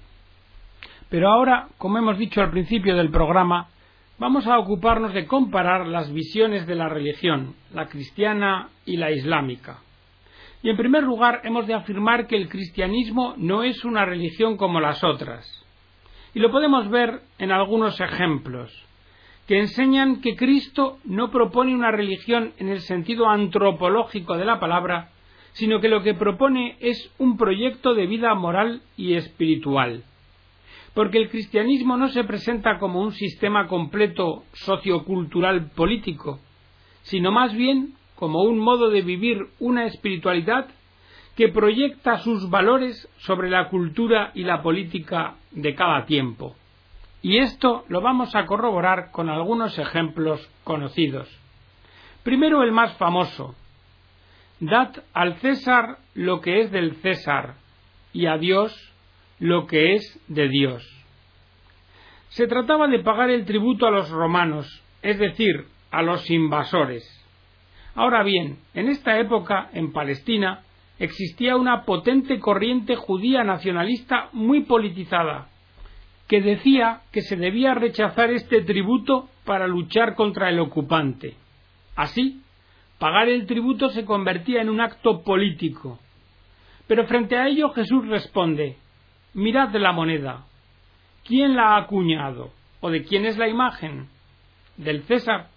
Pero 1.09 1.29
ahora, 1.29 1.67
como 1.77 1.97
hemos 1.97 2.17
dicho 2.17 2.41
al 2.41 2.49
principio 2.49 2.95
del 2.95 3.11
programa, 3.11 3.67
vamos 4.17 4.47
a 4.47 4.57
ocuparnos 4.57 5.13
de 5.13 5.27
comparar 5.27 5.85
las 5.87 6.11
visiones 6.11 6.65
de 6.65 6.75
la 6.75 6.89
religión, 6.89 7.55
la 7.73 7.87
cristiana 7.87 8.69
y 8.85 8.97
la 8.97 9.11
islámica. 9.11 9.79
Y 10.63 10.69
en 10.69 10.77
primer 10.77 11.03
lugar, 11.03 11.41
hemos 11.43 11.67
de 11.67 11.73
afirmar 11.73 12.25
que 12.25 12.37
el 12.37 12.47
cristianismo 12.47 13.33
no 13.37 13.63
es 13.63 13.83
una 13.83 14.05
religión 14.05 14.55
como 14.55 14.79
las 14.79 15.03
otras. 15.03 15.45
Y 16.33 16.39
lo 16.39 16.51
podemos 16.51 16.89
ver 16.89 17.21
en 17.37 17.51
algunos 17.51 17.99
ejemplos, 17.99 18.71
que 19.45 19.59
enseñan 19.59 20.21
que 20.21 20.35
Cristo 20.35 20.99
no 21.03 21.29
propone 21.29 21.75
una 21.75 21.91
religión 21.91 22.53
en 22.57 22.69
el 22.69 22.79
sentido 22.79 23.27
antropológico 23.27 24.37
de 24.37 24.45
la 24.45 24.59
palabra, 24.59 25.09
sino 25.53 25.79
que 25.79 25.89
lo 25.89 26.03
que 26.03 26.13
propone 26.13 26.77
es 26.79 27.11
un 27.17 27.37
proyecto 27.37 27.93
de 27.93 28.07
vida 28.07 28.33
moral 28.35 28.81
y 28.97 29.13
espiritual. 29.13 30.03
Porque 30.93 31.17
el 31.17 31.29
cristianismo 31.29 31.97
no 31.97 32.09
se 32.09 32.23
presenta 32.23 32.77
como 32.77 33.01
un 33.01 33.13
sistema 33.13 33.67
completo 33.67 34.43
sociocultural 34.53 35.71
político, 35.71 36.39
sino 37.03 37.31
más 37.31 37.53
bien 37.55 37.93
como 38.15 38.43
un 38.43 38.59
modo 38.59 38.89
de 38.89 39.01
vivir 39.01 39.47
una 39.59 39.85
espiritualidad 39.85 40.67
que 41.35 41.49
proyecta 41.49 42.19
sus 42.19 42.49
valores 42.49 43.09
sobre 43.17 43.49
la 43.49 43.69
cultura 43.69 44.31
y 44.35 44.43
la 44.43 44.61
política 44.61 45.35
de 45.51 45.73
cada 45.73 46.05
tiempo. 46.05 46.55
Y 47.23 47.37
esto 47.37 47.85
lo 47.87 48.01
vamos 48.01 48.35
a 48.35 48.45
corroborar 48.45 49.11
con 49.11 49.29
algunos 49.29 49.77
ejemplos 49.79 50.47
conocidos. 50.63 51.29
Primero 52.23 52.63
el 52.63 52.71
más 52.71 52.95
famoso. 52.97 53.55
Dad 54.65 55.03
al 55.13 55.35
César 55.39 55.97
lo 56.13 56.39
que 56.39 56.61
es 56.61 56.71
del 56.71 56.95
César 57.01 57.55
y 58.13 58.27
a 58.27 58.37
Dios 58.37 58.73
lo 59.39 59.67
que 59.67 59.95
es 59.95 60.21
de 60.27 60.47
Dios. 60.47 60.83
Se 62.29 62.47
trataba 62.47 62.87
de 62.87 62.99
pagar 62.99 63.29
el 63.29 63.43
tributo 63.45 63.87
a 63.87 63.91
los 63.91 64.09
romanos, 64.09 64.81
es 65.01 65.19
decir, 65.19 65.65
a 65.91 66.01
los 66.01 66.29
invasores. 66.29 67.03
Ahora 67.93 68.23
bien, 68.23 68.57
en 68.73 68.87
esta 68.87 69.19
época, 69.19 69.69
en 69.73 69.91
Palestina, 69.91 70.63
existía 70.97 71.57
una 71.57 71.83
potente 71.83 72.39
corriente 72.39 72.95
judía 72.95 73.43
nacionalista 73.43 74.29
muy 74.31 74.61
politizada, 74.63 75.49
que 76.29 76.39
decía 76.39 77.01
que 77.11 77.21
se 77.21 77.35
debía 77.35 77.73
rechazar 77.73 78.31
este 78.31 78.61
tributo 78.61 79.27
para 79.43 79.67
luchar 79.67 80.15
contra 80.15 80.49
el 80.49 80.59
ocupante. 80.59 81.35
Así, 81.95 82.42
pagar 83.03 83.27
el 83.27 83.45
tributo 83.47 83.89
se 83.89 84.05
convertía 84.05 84.61
en 84.61 84.69
un 84.69 84.79
acto 84.79 85.23
político. 85.23 85.99
Pero 86.87 87.05
frente 87.05 87.37
a 87.37 87.49
ello 87.49 87.71
Jesús 87.71 88.07
responde 88.07 88.77
Mirad 89.33 89.75
la 89.75 89.91
moneda. 89.91 90.45
¿Quién 91.25 91.53
la 91.57 91.71
ha 91.71 91.81
acuñado? 91.81 92.51
¿O 92.79 92.89
de 92.89 93.03
quién 93.03 93.25
es 93.25 93.37
la 93.37 93.49
imagen? 93.49 94.07
Del 94.77 95.03
César. 95.03 95.49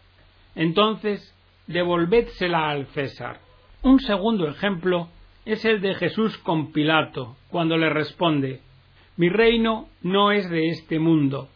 Entonces, 0.57 1.33
devolvédsela 1.69 2.69
al 2.69 2.87
César. 2.87 3.38
Un 3.81 4.00
segundo 4.00 4.49
ejemplo 4.49 5.09
es 5.45 5.65
el 5.65 5.81
de 5.81 5.95
Jesús 5.95 6.37
con 6.38 6.73
Pilato, 6.73 7.37
cuando 7.49 7.76
le 7.76 7.91
responde 7.91 8.61
mi 9.17 9.29
reino 9.29 9.87
no 10.03 10.33
es 10.33 10.50
de 10.50 10.67
este 10.71 10.99
mundo. 10.99 11.49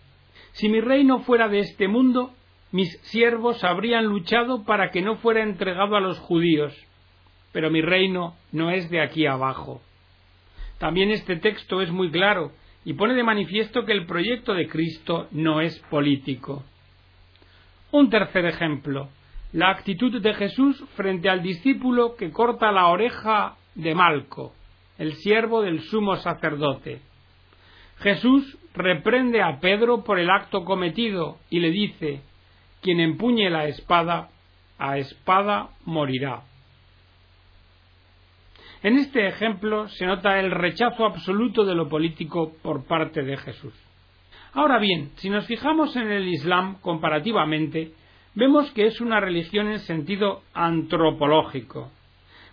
Si 0.53 0.69
mi 0.69 0.81
reino 0.81 1.19
fuera 1.19 1.49
de 1.49 1.59
este 1.59 1.89
mundo, 1.89 2.31
mis 2.73 3.01
siervos 3.03 3.65
habrían 3.65 4.07
luchado 4.07 4.65
para 4.65 4.91
que 4.91 5.03
no 5.03 5.17
fuera 5.17 5.43
entregado 5.43 5.97
a 5.97 6.01
los 6.01 6.19
judíos, 6.19 6.75
pero 7.53 7.71
mi 7.71 7.83
reino 7.83 8.37
no 8.53 8.71
es 8.71 8.89
de 8.91 9.01
aquí 9.01 9.27
abajo. 9.27 9.81
También 10.79 11.11
este 11.11 11.37
texto 11.37 11.83
es 11.83 11.91
muy 11.91 12.11
claro 12.11 12.53
y 12.85 12.95
pone 12.95 13.15
de 13.15 13.25
manifiesto 13.25 13.85
que 13.85 13.93
el 13.93 14.07
proyecto 14.07 14.55
de 14.55 14.69
Cristo 14.69 15.29
no 15.33 15.61
es 15.61 15.79
político. 15.91 16.65
Un 17.91 18.09
tercer 18.09 18.47
ejemplo, 18.47 19.09
la 19.53 19.71
actitud 19.71 20.21
de 20.21 20.35
Jesús 20.35 20.83
frente 20.95 21.29
al 21.29 21.43
discípulo 21.43 22.15
que 22.15 22.31
corta 22.31 22.71
la 22.71 22.87
oreja 22.87 23.57
de 23.75 23.95
Malco, 23.95 24.55
el 24.97 25.15
siervo 25.15 25.61
del 25.61 25.81
sumo 25.81 26.17
sacerdote. 26.17 27.01
Jesús 27.99 28.57
reprende 28.75 29.43
a 29.43 29.59
Pedro 29.59 30.05
por 30.05 30.21
el 30.21 30.31
acto 30.31 30.65
cometido 30.65 31.39
y 31.51 31.61
le 31.61 31.71
dice 31.71 32.23
quien 32.81 33.01
empuñe 33.01 33.51
la 33.51 33.67
espada, 33.67 34.31
a 34.79 34.99
espada 34.99 35.71
morirá. 35.85 36.43
En 38.83 38.97
este 38.97 39.27
ejemplo 39.27 39.89
se 39.89 40.07
nota 40.07 40.41
el 40.41 40.51
rechazo 40.51 41.05
absoluto 41.05 41.65
de 41.65 41.75
lo 41.75 41.89
político 41.89 42.53
por 42.63 42.87
parte 42.87 43.23
de 43.23 43.37
Jesús. 43.37 43.75
Ahora 44.55 44.79
bien, 44.79 45.11
si 45.17 45.29
nos 45.29 45.47
fijamos 45.47 45.95
en 45.97 46.11
el 46.11 46.27
Islam 46.29 46.81
comparativamente, 46.81 47.93
vemos 48.35 48.71
que 48.73 48.87
es 48.87 49.01
una 49.01 49.21
religión 49.21 49.69
en 49.69 49.81
sentido 49.81 50.43
antropológico, 50.55 51.91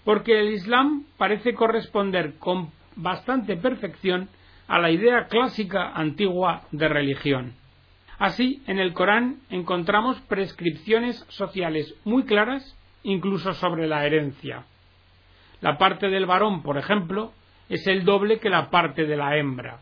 porque 0.03 0.39
el 0.39 0.49
Islam 0.49 1.05
parece 1.17 1.53
corresponder 1.53 2.37
con 2.39 2.71
bastante 2.95 3.55
perfección 3.55 4.29
a 4.67 4.79
la 4.79 4.91
idea 4.91 5.27
clásica 5.27 5.93
antigua 5.93 6.63
de 6.71 6.87
religión. 6.89 7.53
Así, 8.19 8.63
en 8.65 8.79
el 8.79 8.93
Corán 8.93 9.41
encontramos 9.49 10.19
prescripciones 10.21 11.23
sociales 11.29 11.93
muy 12.03 12.23
claras, 12.23 12.75
incluso 13.03 13.53
sobre 13.53 13.87
la 13.87 14.05
herencia. 14.05 14.65
La 15.61 15.77
parte 15.77 16.09
del 16.09 16.25
varón, 16.25 16.63
por 16.63 16.77
ejemplo, 16.77 17.31
es 17.69 17.85
el 17.87 18.05
doble 18.05 18.39
que 18.39 18.49
la 18.49 18.69
parte 18.69 19.05
de 19.05 19.17
la 19.17 19.37
hembra. 19.37 19.81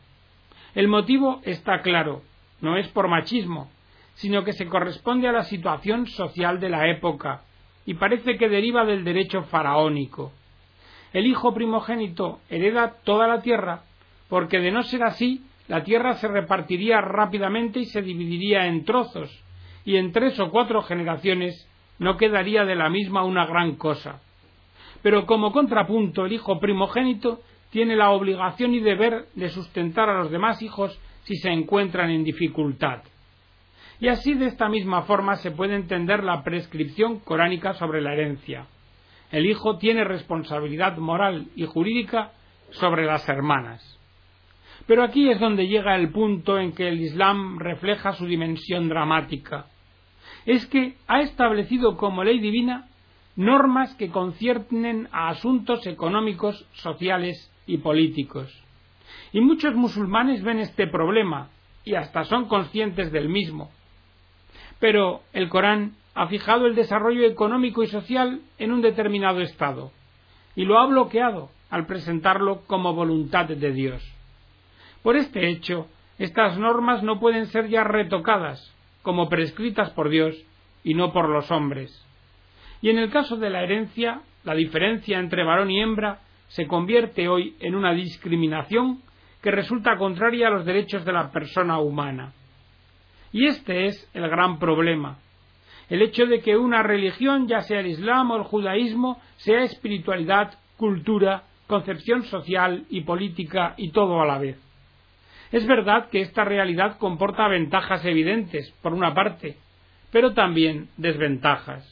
El 0.73 0.87
motivo 0.87 1.41
está 1.43 1.81
claro, 1.81 2.23
no 2.59 2.77
es 2.77 2.87
por 2.89 3.07
machismo, 3.07 3.71
sino 4.15 4.43
que 4.43 4.53
se 4.53 4.67
corresponde 4.67 5.27
a 5.27 5.33
la 5.33 5.43
situación 5.43 6.07
social 6.07 6.59
de 6.59 6.69
la 6.69 6.89
época 6.89 7.43
y 7.85 7.93
parece 7.93 8.37
que 8.37 8.49
deriva 8.49 8.85
del 8.85 9.03
derecho 9.03 9.43
faraónico. 9.43 10.33
El 11.13 11.27
hijo 11.27 11.53
primogénito 11.53 12.39
hereda 12.49 12.95
toda 13.03 13.27
la 13.27 13.41
tierra 13.41 13.83
porque 14.27 14.59
de 14.59 14.71
no 14.71 14.83
ser 14.83 15.03
así, 15.03 15.45
la 15.67 15.83
tierra 15.83 16.13
se 16.15 16.27
repartiría 16.27 17.01
rápidamente 17.01 17.79
y 17.79 17.85
se 17.85 18.01
dividiría 18.01 18.67
en 18.67 18.85
trozos, 18.85 19.43
y 19.83 19.97
en 19.97 20.11
tres 20.11 20.39
o 20.39 20.51
cuatro 20.51 20.81
generaciones 20.81 21.67
no 21.99 22.17
quedaría 22.17 22.65
de 22.65 22.75
la 22.75 22.89
misma 22.89 23.23
una 23.23 23.45
gran 23.45 23.75
cosa. 23.75 24.21
Pero 25.01 25.25
como 25.25 25.51
contrapunto, 25.51 26.25
el 26.25 26.33
hijo 26.33 26.59
primogénito 26.59 27.39
tiene 27.69 27.95
la 27.95 28.11
obligación 28.11 28.73
y 28.73 28.79
deber 28.79 29.25
de 29.35 29.49
sustentar 29.49 30.09
a 30.09 30.17
los 30.17 30.31
demás 30.31 30.61
hijos 30.61 30.99
si 31.23 31.35
se 31.37 31.49
encuentran 31.49 32.09
en 32.09 32.23
dificultad. 32.23 33.01
Y 33.99 34.09
así 34.09 34.33
de 34.33 34.47
esta 34.47 34.69
misma 34.69 35.03
forma 35.03 35.35
se 35.37 35.51
puede 35.51 35.75
entender 35.75 36.23
la 36.23 36.43
prescripción 36.43 37.19
coránica 37.19 37.73
sobre 37.73 38.01
la 38.01 38.13
herencia. 38.13 38.67
El 39.31 39.45
hijo 39.45 39.77
tiene 39.77 40.03
responsabilidad 40.03 40.97
moral 40.97 41.47
y 41.55 41.65
jurídica 41.65 42.31
sobre 42.71 43.05
las 43.05 43.27
hermanas. 43.27 43.99
Pero 44.87 45.03
aquí 45.03 45.29
es 45.29 45.39
donde 45.39 45.67
llega 45.67 45.95
el 45.95 46.11
punto 46.11 46.59
en 46.59 46.73
que 46.73 46.87
el 46.87 47.01
Islam 47.01 47.59
refleja 47.59 48.13
su 48.13 48.25
dimensión 48.25 48.89
dramática. 48.89 49.67
Es 50.45 50.65
que 50.67 50.95
ha 51.07 51.21
establecido 51.21 51.97
como 51.97 52.23
ley 52.23 52.39
divina 52.39 52.87
normas 53.35 53.93
que 53.95 54.09
conciernen 54.09 55.09
a 55.11 55.29
asuntos 55.29 55.85
económicos, 55.87 56.67
sociales 56.73 57.51
y 57.65 57.77
políticos. 57.79 58.63
Y 59.33 59.41
muchos 59.41 59.75
musulmanes 59.75 60.43
ven 60.43 60.59
este 60.59 60.87
problema 60.87 61.49
y 61.83 61.95
hasta 61.95 62.23
son 62.23 62.47
conscientes 62.47 63.11
del 63.11 63.29
mismo. 63.29 63.71
Pero 64.79 65.21
el 65.33 65.49
Corán 65.49 65.95
ha 66.13 66.27
fijado 66.27 66.65
el 66.65 66.75
desarrollo 66.75 67.25
económico 67.25 67.83
y 67.83 67.87
social 67.87 68.41
en 68.57 68.71
un 68.71 68.81
determinado 68.81 69.41
estado 69.41 69.91
y 70.55 70.63
lo 70.63 70.79
ha 70.79 70.85
bloqueado 70.85 71.49
al 71.69 71.85
presentarlo 71.85 72.61
como 72.67 72.93
voluntad 72.93 73.45
de 73.45 73.71
Dios. 73.71 74.14
Por 75.05 75.17
este 75.17 75.49
hecho, 75.49 75.85
estas 76.17 76.57
normas 76.57 77.03
no 77.03 77.19
pueden 77.19 77.45
ser 77.45 77.67
ya 77.67 77.83
retocadas 77.83 78.75
como 79.03 79.29
prescritas 79.29 79.91
por 79.91 80.09
Dios 80.09 80.35
y 80.83 80.95
no 80.95 81.13
por 81.13 81.29
los 81.29 81.51
hombres. 81.51 82.03
Y 82.81 82.89
en 82.89 82.97
el 82.97 83.11
caso 83.11 83.37
de 83.37 83.51
la 83.51 83.61
herencia, 83.61 84.21
la 84.43 84.55
diferencia 84.55 85.19
entre 85.19 85.43
varón 85.43 85.69
y 85.69 85.79
hembra 85.79 86.21
se 86.47 86.65
convierte 86.65 87.27
hoy 87.27 87.55
en 87.59 87.75
una 87.75 87.93
discriminación 87.93 89.03
que 89.43 89.51
resulta 89.51 89.95
contraria 89.95 90.47
a 90.47 90.49
los 90.49 90.65
derechos 90.65 91.05
de 91.05 91.13
la 91.13 91.31
persona 91.31 91.77
humana. 91.77 92.33
Y 93.31 93.45
este 93.45 93.85
es 93.85 94.09
el 94.15 94.27
gran 94.27 94.57
problema. 94.57 95.19
El 95.87 96.01
hecho 96.01 96.25
de 96.25 96.39
que 96.39 96.57
una 96.57 96.81
religión, 96.81 97.47
ya 97.47 97.61
sea 97.61 97.81
el 97.81 97.85
Islam 97.85 98.31
o 98.31 98.37
el 98.37 98.43
judaísmo, 98.43 99.21
sea 99.35 99.61
espiritualidad, 99.65 100.57
cultura, 100.77 101.43
concepción 101.67 102.23
social 102.23 102.87
y 102.89 103.01
política 103.01 103.75
y 103.77 103.91
todo 103.91 104.19
a 104.19 104.25
la 104.25 104.39
vez. 104.39 104.64
Es 105.51 105.65
verdad 105.67 106.09
que 106.09 106.21
esta 106.21 106.43
realidad 106.43 106.97
comporta 106.97 107.47
ventajas 107.47 108.03
evidentes, 108.05 108.71
por 108.81 108.93
una 108.93 109.13
parte, 109.13 109.57
pero 110.11 110.33
también 110.33 110.89
desventajas. 110.97 111.85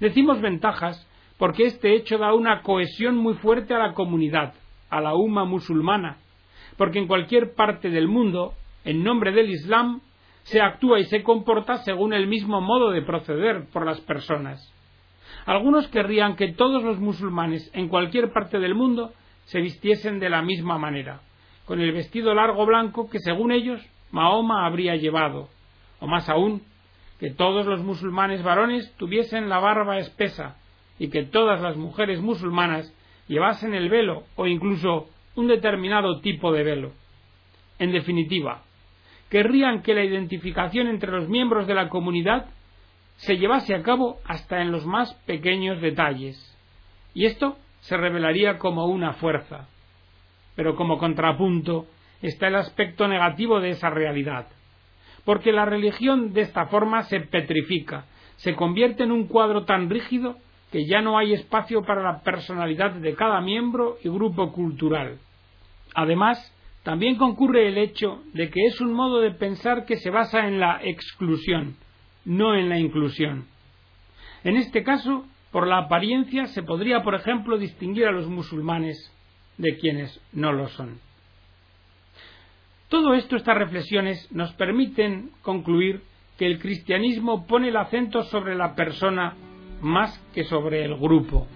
Decimos 0.00 0.40
ventajas 0.40 1.08
porque 1.38 1.66
este 1.66 1.94
hecho 1.94 2.18
da 2.18 2.32
una 2.32 2.62
cohesión 2.62 3.16
muy 3.16 3.34
fuerte 3.34 3.74
a 3.74 3.78
la 3.78 3.94
comunidad, 3.94 4.54
a 4.90 5.00
la 5.00 5.14
umma 5.14 5.44
musulmana, 5.44 6.18
porque 6.76 6.98
en 6.98 7.06
cualquier 7.06 7.54
parte 7.54 7.90
del 7.90 8.08
mundo, 8.08 8.54
en 8.84 9.02
nombre 9.02 9.32
del 9.32 9.50
Islam, 9.50 10.00
se 10.44 10.60
actúa 10.60 11.00
y 11.00 11.04
se 11.04 11.22
comporta 11.22 11.78
según 11.78 12.12
el 12.12 12.26
mismo 12.26 12.60
modo 12.60 12.90
de 12.90 13.02
proceder 13.02 13.66
por 13.72 13.86
las 13.86 14.00
personas. 14.00 14.70
Algunos 15.46 15.88
querrían 15.88 16.36
que 16.36 16.52
todos 16.52 16.82
los 16.82 16.98
musulmanes 16.98 17.70
en 17.74 17.88
cualquier 17.88 18.32
parte 18.32 18.58
del 18.58 18.74
mundo 18.74 19.12
se 19.44 19.60
vistiesen 19.60 20.20
de 20.20 20.30
la 20.30 20.42
misma 20.42 20.78
manera, 20.78 21.20
con 21.66 21.80
el 21.80 21.92
vestido 21.92 22.34
largo 22.34 22.66
blanco 22.66 23.08
que 23.08 23.18
según 23.20 23.52
ellos 23.52 23.80
Mahoma 24.10 24.66
habría 24.66 24.96
llevado, 24.96 25.48
o 26.00 26.06
más 26.06 26.28
aún, 26.28 26.62
que 27.18 27.30
todos 27.30 27.66
los 27.66 27.82
musulmanes 27.82 28.42
varones 28.42 28.92
tuviesen 28.96 29.48
la 29.48 29.58
barba 29.58 29.98
espesa 29.98 30.56
y 30.98 31.08
que 31.08 31.24
todas 31.24 31.60
las 31.60 31.76
mujeres 31.76 32.20
musulmanas 32.20 32.92
llevasen 33.28 33.74
el 33.74 33.88
velo 33.88 34.24
o 34.36 34.46
incluso 34.46 35.08
un 35.34 35.48
determinado 35.48 36.20
tipo 36.20 36.52
de 36.52 36.62
velo. 36.62 36.92
En 37.78 37.92
definitiva, 37.92 38.62
querrían 39.30 39.82
que 39.82 39.94
la 39.94 40.04
identificación 40.04 40.86
entre 40.86 41.10
los 41.10 41.28
miembros 41.28 41.66
de 41.66 41.74
la 41.74 41.88
comunidad 41.88 42.46
se 43.16 43.36
llevase 43.38 43.74
a 43.74 43.82
cabo 43.82 44.18
hasta 44.24 44.60
en 44.60 44.70
los 44.70 44.86
más 44.86 45.14
pequeños 45.26 45.80
detalles, 45.80 46.36
y 47.14 47.26
esto 47.26 47.56
se 47.80 47.96
revelaría 47.96 48.58
como 48.58 48.86
una 48.86 49.14
fuerza. 49.14 49.68
Pero 50.54 50.76
como 50.76 50.98
contrapunto 50.98 51.86
está 52.22 52.48
el 52.48 52.56
aspecto 52.56 53.08
negativo 53.08 53.60
de 53.60 53.70
esa 53.70 53.90
realidad, 53.90 54.46
porque 55.24 55.52
la 55.52 55.64
religión 55.64 56.32
de 56.32 56.42
esta 56.42 56.66
forma 56.66 57.02
se 57.04 57.20
petrifica, 57.20 58.06
se 58.36 58.54
convierte 58.54 59.04
en 59.04 59.12
un 59.12 59.26
cuadro 59.26 59.64
tan 59.64 59.90
rígido 59.90 60.36
que 60.72 60.86
ya 60.86 61.00
no 61.00 61.18
hay 61.18 61.32
espacio 61.32 61.82
para 61.82 62.02
la 62.02 62.22
personalidad 62.22 62.92
de 62.92 63.14
cada 63.14 63.40
miembro 63.40 63.96
y 64.02 64.08
grupo 64.08 64.52
cultural. 64.52 65.18
Además, 65.94 66.52
también 66.82 67.16
concurre 67.16 67.68
el 67.68 67.78
hecho 67.78 68.22
de 68.32 68.50
que 68.50 68.66
es 68.66 68.80
un 68.80 68.92
modo 68.92 69.20
de 69.20 69.30
pensar 69.30 69.86
que 69.86 69.96
se 69.96 70.10
basa 70.10 70.46
en 70.48 70.60
la 70.60 70.80
exclusión, 70.82 71.76
no 72.24 72.54
en 72.54 72.68
la 72.68 72.78
inclusión. 72.78 73.46
En 74.42 74.56
este 74.56 74.82
caso, 74.82 75.24
por 75.50 75.66
la 75.66 75.78
apariencia 75.78 76.46
se 76.46 76.62
podría, 76.62 77.02
por 77.02 77.14
ejemplo, 77.14 77.56
distinguir 77.56 78.06
a 78.06 78.12
los 78.12 78.26
musulmanes 78.26 79.13
de 79.58 79.76
quienes 79.78 80.20
no 80.32 80.52
lo 80.52 80.68
son. 80.68 80.98
Todo 82.88 83.14
esto, 83.14 83.36
estas 83.36 83.56
reflexiones, 83.56 84.30
nos 84.30 84.52
permiten 84.54 85.30
concluir 85.42 86.02
que 86.38 86.46
el 86.46 86.58
cristianismo 86.58 87.46
pone 87.46 87.68
el 87.68 87.76
acento 87.76 88.22
sobre 88.24 88.54
la 88.54 88.74
persona 88.74 89.34
más 89.80 90.18
que 90.34 90.44
sobre 90.44 90.84
el 90.84 90.96
grupo. 90.96 91.46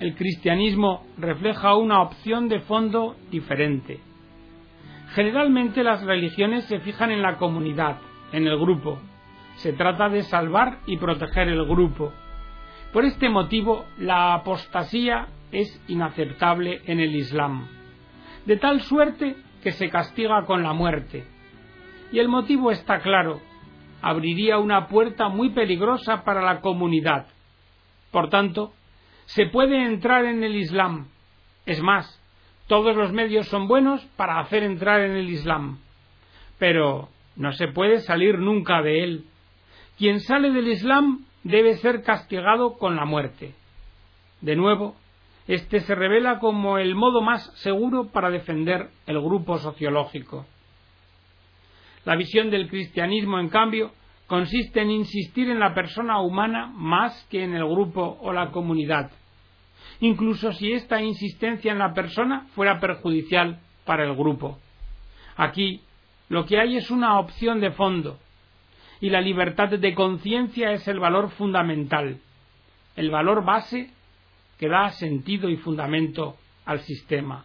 El 0.00 0.14
cristianismo 0.14 1.06
refleja 1.18 1.74
una 1.74 2.02
opción 2.02 2.48
de 2.48 2.60
fondo 2.60 3.16
diferente 3.30 4.00
Generalmente 5.14 5.82
las 5.82 6.02
religiones 6.02 6.64
se 6.64 6.80
fijan 6.80 7.10
en 7.10 7.22
la 7.22 7.36
comunidad, 7.36 7.96
en 8.32 8.46
el 8.46 8.58
grupo. 8.58 8.98
Se 9.56 9.72
trata 9.72 10.08
de 10.08 10.22
salvar 10.22 10.80
y 10.86 10.98
proteger 10.98 11.48
el 11.48 11.64
grupo. 11.64 12.12
Por 12.92 13.04
este 13.04 13.28
motivo, 13.28 13.86
la 13.96 14.34
apostasía 14.34 15.28
es 15.52 15.80
inaceptable 15.88 16.82
en 16.86 17.00
el 17.00 17.14
Islam, 17.14 17.68
de 18.46 18.56
tal 18.56 18.80
suerte 18.82 19.36
que 19.62 19.72
se 19.72 19.90
castiga 19.90 20.44
con 20.46 20.62
la 20.62 20.72
muerte. 20.72 21.24
Y 22.12 22.18
el 22.18 22.28
motivo 22.28 22.70
está 22.70 23.00
claro, 23.00 23.40
abriría 24.02 24.58
una 24.58 24.88
puerta 24.88 25.28
muy 25.28 25.50
peligrosa 25.50 26.24
para 26.24 26.42
la 26.42 26.60
comunidad. 26.60 27.26
Por 28.10 28.30
tanto, 28.30 28.72
se 29.26 29.46
puede 29.46 29.84
entrar 29.84 30.24
en 30.24 30.42
el 30.42 30.56
Islam. 30.56 31.08
Es 31.66 31.82
más, 31.82 32.18
todos 32.66 32.96
los 32.96 33.12
medios 33.12 33.48
son 33.48 33.68
buenos 33.68 34.04
para 34.16 34.40
hacer 34.40 34.62
entrar 34.62 35.00
en 35.00 35.12
el 35.12 35.28
Islam, 35.28 35.78
pero 36.58 37.08
no 37.36 37.52
se 37.52 37.68
puede 37.68 38.00
salir 38.00 38.38
nunca 38.38 38.82
de 38.82 39.02
él. 39.02 39.24
Quien 39.98 40.20
sale 40.20 40.50
del 40.50 40.68
Islam 40.68 41.24
debe 41.44 41.76
ser 41.76 42.02
castigado 42.02 42.78
con 42.78 42.96
la 42.96 43.04
muerte. 43.04 43.54
De 44.40 44.54
nuevo, 44.54 44.96
este 45.48 45.80
se 45.80 45.94
revela 45.96 46.38
como 46.38 46.78
el 46.78 46.94
modo 46.94 47.20
más 47.20 47.50
seguro 47.56 48.08
para 48.12 48.30
defender 48.30 48.90
el 49.06 49.20
grupo 49.20 49.58
sociológico. 49.58 50.46
La 52.04 52.14
visión 52.14 52.50
del 52.50 52.68
cristianismo, 52.68 53.40
en 53.40 53.48
cambio, 53.48 53.90
consiste 54.28 54.80
en 54.80 54.92
insistir 54.92 55.50
en 55.50 55.58
la 55.58 55.74
persona 55.74 56.20
humana 56.20 56.70
más 56.72 57.26
que 57.30 57.42
en 57.42 57.54
el 57.54 57.66
grupo 57.66 58.18
o 58.20 58.32
la 58.32 58.52
comunidad 58.52 59.10
incluso 60.00 60.52
si 60.52 60.72
esta 60.72 61.02
insistencia 61.02 61.72
en 61.72 61.78
la 61.78 61.92
persona 61.92 62.46
fuera 62.54 62.80
perjudicial 62.80 63.60
para 63.84 64.04
el 64.04 64.14
grupo. 64.14 64.58
Aquí 65.36 65.82
lo 66.28 66.44
que 66.44 66.58
hay 66.58 66.76
es 66.76 66.90
una 66.90 67.18
opción 67.18 67.60
de 67.60 67.70
fondo, 67.70 68.18
y 69.00 69.10
la 69.10 69.20
libertad 69.20 69.68
de 69.68 69.94
conciencia 69.94 70.72
es 70.72 70.86
el 70.88 70.98
valor 70.98 71.30
fundamental, 71.30 72.20
el 72.96 73.10
valor 73.10 73.44
base 73.44 73.90
que 74.58 74.68
da 74.68 74.90
sentido 74.90 75.48
y 75.48 75.56
fundamento 75.56 76.36
al 76.64 76.80
sistema. 76.80 77.44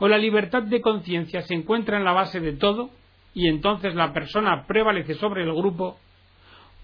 O 0.00 0.08
la 0.08 0.18
libertad 0.18 0.62
de 0.62 0.80
conciencia 0.80 1.42
se 1.42 1.54
encuentra 1.54 1.96
en 1.96 2.04
la 2.04 2.12
base 2.12 2.40
de 2.40 2.52
todo, 2.52 2.90
y 3.34 3.48
entonces 3.48 3.94
la 3.94 4.12
persona 4.12 4.66
prevalece 4.66 5.14
sobre 5.14 5.42
el 5.44 5.52
grupo, 5.52 5.98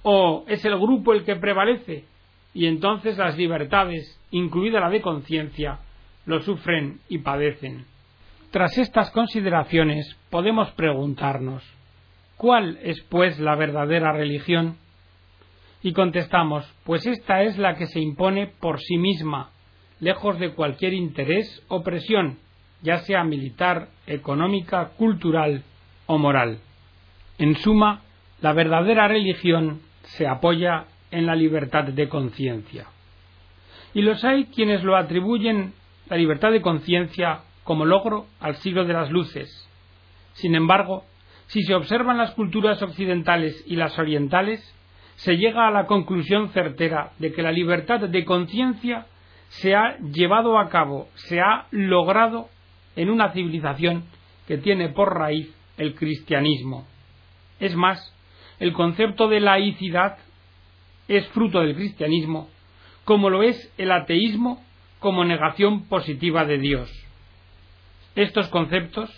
o 0.02 0.44
es 0.46 0.64
el 0.64 0.78
grupo 0.78 1.12
el 1.12 1.24
que 1.24 1.36
prevalece, 1.36 2.04
y 2.52 2.66
entonces 2.66 3.18
las 3.18 3.36
libertades 3.36 4.20
incluida 4.30 4.80
la 4.80 4.90
de 4.90 5.00
conciencia, 5.00 5.78
lo 6.26 6.40
sufren 6.40 7.00
y 7.08 7.18
padecen. 7.18 7.84
Tras 8.50 8.78
estas 8.78 9.10
consideraciones 9.10 10.16
podemos 10.30 10.70
preguntarnos 10.72 11.64
¿Cuál 12.36 12.78
es, 12.82 13.00
pues, 13.08 13.38
la 13.38 13.54
verdadera 13.54 14.12
religión? 14.12 14.76
Y 15.84 15.92
contestamos, 15.92 16.64
pues 16.82 17.06
esta 17.06 17.42
es 17.42 17.56
la 17.58 17.76
que 17.76 17.86
se 17.86 18.00
impone 18.00 18.48
por 18.48 18.80
sí 18.80 18.98
misma, 18.98 19.50
lejos 20.00 20.40
de 20.40 20.52
cualquier 20.52 20.94
interés 20.94 21.64
o 21.68 21.84
presión, 21.84 22.38
ya 22.82 22.98
sea 22.98 23.22
militar, 23.22 23.90
económica, 24.08 24.88
cultural 24.96 25.62
o 26.06 26.18
moral. 26.18 26.58
En 27.38 27.54
suma, 27.56 28.02
la 28.40 28.52
verdadera 28.52 29.06
religión 29.06 29.80
se 30.02 30.26
apoya 30.26 30.86
en 31.12 31.26
la 31.26 31.36
libertad 31.36 31.84
de 31.84 32.08
conciencia 32.08 32.88
y 33.94 34.02
los 34.02 34.24
hay 34.24 34.46
quienes 34.46 34.82
lo 34.82 34.96
atribuyen 34.96 35.72
la 36.10 36.16
libertad 36.16 36.50
de 36.50 36.60
conciencia 36.60 37.42
como 37.62 37.86
logro 37.86 38.26
al 38.40 38.56
siglo 38.56 38.84
de 38.84 38.92
las 38.92 39.10
luces. 39.10 39.48
Sin 40.34 40.54
embargo, 40.54 41.04
si 41.46 41.62
se 41.62 41.74
observan 41.74 42.18
las 42.18 42.32
culturas 42.32 42.82
occidentales 42.82 43.62
y 43.66 43.76
las 43.76 43.98
orientales, 43.98 44.60
se 45.16 45.36
llega 45.36 45.66
a 45.66 45.70
la 45.70 45.86
conclusión 45.86 46.50
certera 46.50 47.12
de 47.18 47.32
que 47.32 47.42
la 47.42 47.52
libertad 47.52 48.00
de 48.00 48.24
conciencia 48.24 49.06
se 49.48 49.74
ha 49.74 49.96
llevado 49.98 50.58
a 50.58 50.68
cabo, 50.68 51.08
se 51.14 51.40
ha 51.40 51.66
logrado 51.70 52.48
en 52.96 53.10
una 53.10 53.32
civilización 53.32 54.04
que 54.46 54.58
tiene 54.58 54.88
por 54.88 55.14
raíz 55.14 55.54
el 55.76 55.94
cristianismo. 55.94 56.86
Es 57.60 57.74
más, 57.76 58.14
el 58.58 58.72
concepto 58.72 59.28
de 59.28 59.40
laicidad 59.40 60.18
es 61.08 61.26
fruto 61.28 61.60
del 61.60 61.74
cristianismo, 61.74 62.48
como 63.04 63.30
lo 63.30 63.42
es 63.42 63.72
el 63.78 63.92
ateísmo 63.92 64.62
como 64.98 65.24
negación 65.24 65.86
positiva 65.86 66.44
de 66.44 66.58
Dios. 66.58 66.90
Estos 68.16 68.48
conceptos, 68.48 69.10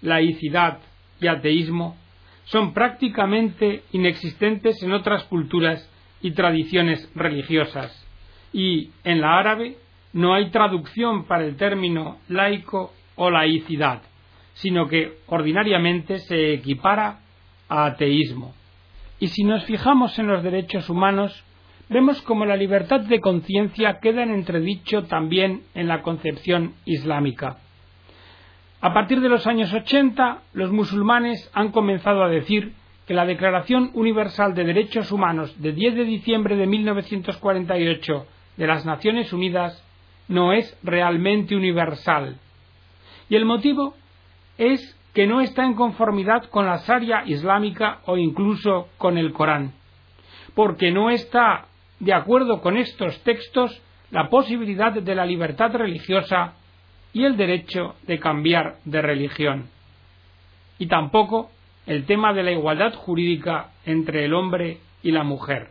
laicidad 0.00 0.78
y 1.20 1.28
ateísmo, 1.28 1.96
son 2.44 2.72
prácticamente 2.74 3.82
inexistentes 3.92 4.82
en 4.82 4.92
otras 4.92 5.24
culturas 5.24 5.88
y 6.20 6.32
tradiciones 6.32 7.10
religiosas, 7.14 8.06
y 8.52 8.90
en 9.04 9.20
la 9.20 9.38
árabe 9.38 9.76
no 10.12 10.34
hay 10.34 10.50
traducción 10.50 11.24
para 11.24 11.44
el 11.44 11.56
término 11.56 12.18
laico 12.28 12.92
o 13.16 13.30
laicidad, 13.30 14.02
sino 14.54 14.88
que 14.88 15.18
ordinariamente 15.26 16.18
se 16.18 16.54
equipara 16.54 17.20
a 17.68 17.86
ateísmo. 17.86 18.54
Y 19.18 19.28
si 19.28 19.44
nos 19.44 19.64
fijamos 19.64 20.18
en 20.18 20.26
los 20.26 20.42
derechos 20.42 20.90
humanos, 20.90 21.44
vemos 21.88 22.20
como 22.22 22.44
la 22.44 22.56
libertad 22.56 23.00
de 23.00 23.20
conciencia 23.20 23.98
queda 24.00 24.22
en 24.22 24.32
entredicho 24.32 25.04
también 25.04 25.62
en 25.74 25.88
la 25.88 26.02
concepción 26.02 26.74
islámica. 26.84 27.58
A 28.84 28.92
partir 28.92 29.20
de 29.20 29.28
los 29.28 29.46
años 29.46 29.72
80, 29.72 30.42
los 30.54 30.72
musulmanes 30.72 31.48
han 31.54 31.70
comenzado 31.70 32.24
a 32.24 32.28
decir 32.28 32.72
que 33.06 33.14
la 33.14 33.24
Declaración 33.24 33.92
Universal 33.94 34.54
de 34.54 34.64
Derechos 34.64 35.12
Humanos 35.12 35.54
de 35.62 35.70
10 35.70 35.94
de 35.94 36.04
diciembre 36.04 36.56
de 36.56 36.66
1948 36.66 38.26
de 38.56 38.66
las 38.66 38.84
Naciones 38.84 39.32
Unidas 39.32 39.80
no 40.26 40.52
es 40.52 40.76
realmente 40.82 41.54
universal. 41.54 42.38
Y 43.28 43.36
el 43.36 43.44
motivo 43.44 43.94
es 44.58 44.98
que 45.14 45.28
no 45.28 45.40
está 45.40 45.64
en 45.64 45.74
conformidad 45.74 46.46
con 46.46 46.66
la 46.66 46.78
Sharia 46.78 47.22
islámica 47.24 48.00
o 48.06 48.16
incluso 48.16 48.88
con 48.98 49.16
el 49.16 49.32
Corán, 49.32 49.74
porque 50.56 50.90
no 50.90 51.08
está 51.08 51.66
de 52.00 52.14
acuerdo 52.14 52.60
con 52.60 52.76
estos 52.76 53.22
textos 53.22 53.80
la 54.10 54.28
posibilidad 54.28 54.92
de 54.92 55.14
la 55.14 55.24
libertad 55.24 55.70
religiosa 55.70 56.56
y 57.12 57.24
el 57.24 57.36
derecho 57.36 57.94
de 58.06 58.18
cambiar 58.18 58.76
de 58.84 59.02
religión, 59.02 59.66
y 60.78 60.86
tampoco 60.86 61.50
el 61.86 62.04
tema 62.06 62.32
de 62.32 62.42
la 62.42 62.52
igualdad 62.52 62.94
jurídica 62.94 63.70
entre 63.84 64.24
el 64.24 64.34
hombre 64.34 64.78
y 65.02 65.10
la 65.10 65.24
mujer. 65.24 65.68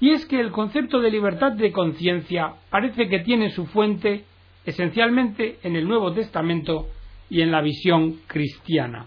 Y 0.00 0.10
es 0.10 0.24
que 0.26 0.40
el 0.40 0.50
concepto 0.50 1.00
de 1.00 1.10
libertad 1.10 1.52
de 1.52 1.72
conciencia 1.72 2.54
parece 2.70 3.08
que 3.08 3.20
tiene 3.20 3.50
su 3.50 3.66
fuente 3.66 4.24
esencialmente 4.64 5.58
en 5.62 5.76
el 5.76 5.86
Nuevo 5.86 6.12
Testamento 6.12 6.86
y 7.28 7.42
en 7.42 7.50
la 7.50 7.60
visión 7.60 8.20
cristiana. 8.26 9.06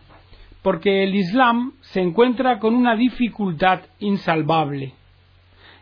Porque 0.61 1.03
el 1.03 1.15
Islam 1.15 1.73
se 1.81 1.99
encuentra 1.99 2.59
con 2.59 2.75
una 2.75 2.95
dificultad 2.95 3.81
insalvable. 3.99 4.93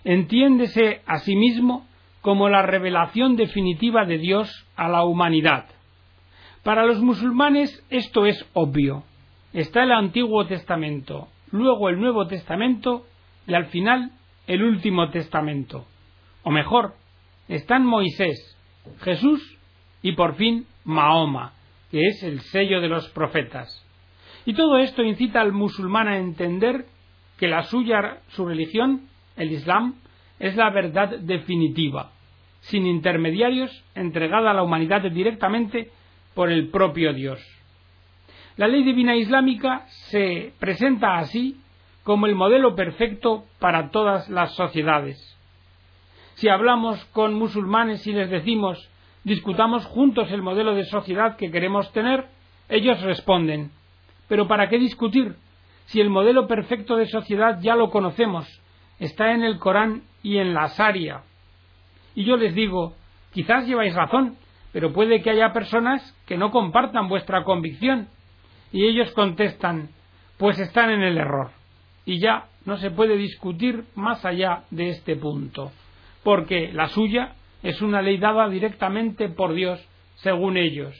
Entiéndese 0.03 1.01
a 1.05 1.19
sí 1.19 1.36
mismo 1.36 1.86
como 2.21 2.49
la 2.49 2.62
revelación 2.62 3.36
definitiva 3.36 4.05
de 4.05 4.17
Dios 4.17 4.67
a 4.75 4.88
la 4.88 5.03
humanidad. 5.03 5.65
Para 6.63 6.86
los 6.86 7.01
musulmanes 7.01 7.84
esto 7.89 8.25
es 8.25 8.45
obvio. 8.53 9.03
Está 9.53 9.84
el 9.84 9.91
Antiguo 9.91 10.45
Testamento, 10.45 11.27
luego 11.51 11.89
el 11.89 11.99
Nuevo 11.99 12.27
Testamento 12.27 13.05
y 13.47 13.53
al 13.53 13.65
final 13.65 14.12
el 14.47 14.63
Último 14.63 15.10
Testamento. 15.10 15.86
O 16.43 16.51
mejor, 16.51 16.93
están 17.47 17.86
Moisés, 17.86 18.57
Jesús 19.01 19.57
y 20.01 20.13
por 20.13 20.36
fin 20.36 20.65
Mahoma, 20.86 21.53
que 21.89 22.07
es 22.07 22.23
el 22.23 22.39
sello 22.41 22.79
de 22.79 22.89
los 22.89 23.10
profetas. 23.10 23.86
Y 24.45 24.53
todo 24.53 24.77
esto 24.77 25.03
incita 25.03 25.41
al 25.41 25.51
musulmán 25.51 26.07
a 26.07 26.17
entender 26.17 26.86
que 27.38 27.47
la 27.47 27.63
suya, 27.63 28.19
su 28.29 28.45
religión, 28.45 29.07
el 29.36 29.51
Islam, 29.51 29.95
es 30.41 30.56
la 30.56 30.71
verdad 30.71 31.19
definitiva, 31.19 32.12
sin 32.62 32.86
intermediarios, 32.86 33.71
entregada 33.95 34.51
a 34.51 34.54
la 34.54 34.63
humanidad 34.63 35.04
directamente 35.04 35.91
por 36.34 36.51
el 36.51 36.69
propio 36.69 37.13
Dios. 37.13 37.39
La 38.58 38.67
ley 38.67 38.84
divina 38.84 39.15
islámica 39.15 39.86
se 40.10 40.51
presenta 40.60 41.17
así 41.19 41.62
como 42.04 42.25
el 42.25 42.36
modelo 42.36 42.75
perfecto 42.75 43.45
para 43.60 43.91
todas 43.91 44.30
las 44.30 44.54
sociedades. 44.56 45.17
Si 46.34 46.49
hablamos 46.49 47.06
con 47.13 47.36
musulmanes 47.36 48.06
y 48.08 48.13
les 48.13 48.30
decimos 48.30 48.89
discutamos 49.23 49.86
juntos 49.86 50.32
el 50.32 50.41
modelo 50.41 50.73
de 50.73 50.86
sociedad 50.86 51.38
que 51.38 51.51
queremos 51.51 51.91
tener, 51.93 52.25
ellos 52.69 52.99
responden 53.04 53.69
¿Pero 54.27 54.47
para 54.47 54.69
qué 54.69 54.80
discutir? 54.80 55.36
Si 55.88 55.99
el 55.99 56.10
modelo 56.10 56.47
perfecto 56.47 56.95
de 56.95 57.06
sociedad 57.06 57.60
ya 57.62 57.75
lo 57.75 57.89
conocemos, 57.89 58.47
está 58.97 59.34
en 59.34 59.43
el 59.43 59.60
Corán 59.60 60.04
y 60.23 60.38
en 60.38 60.53
la 60.53 60.69
Saria. 60.69 61.21
Y 62.15 62.25
yo 62.25 62.38
les 62.38 62.53
digo, 62.53 62.93
quizás 63.34 63.67
lleváis 63.67 63.95
razón, 63.95 64.38
pero 64.71 64.93
puede 64.93 65.21
que 65.21 65.31
haya 65.31 65.53
personas 65.53 66.15
que 66.25 66.38
no 66.38 66.51
compartan 66.51 67.07
vuestra 67.07 67.43
convicción. 67.43 68.07
Y 68.71 68.86
ellos 68.86 69.12
contestan, 69.12 69.89
pues 70.38 70.60
están 70.60 70.89
en 70.89 71.01
el 71.01 71.17
error. 71.17 71.51
Y 72.05 72.19
ya 72.19 72.45
no 72.65 72.77
se 72.77 72.91
puede 72.91 73.17
discutir 73.17 73.86
más 73.95 74.23
allá 74.25 74.63
de 74.69 74.89
este 74.89 75.15
punto, 75.15 75.71
porque 76.23 76.71
la 76.73 76.88
suya 76.88 77.34
es 77.63 77.81
una 77.81 78.01
ley 78.01 78.17
dada 78.17 78.47
directamente 78.49 79.29
por 79.29 79.53
Dios, 79.53 79.86
según 80.15 80.57
ellos. 80.57 80.95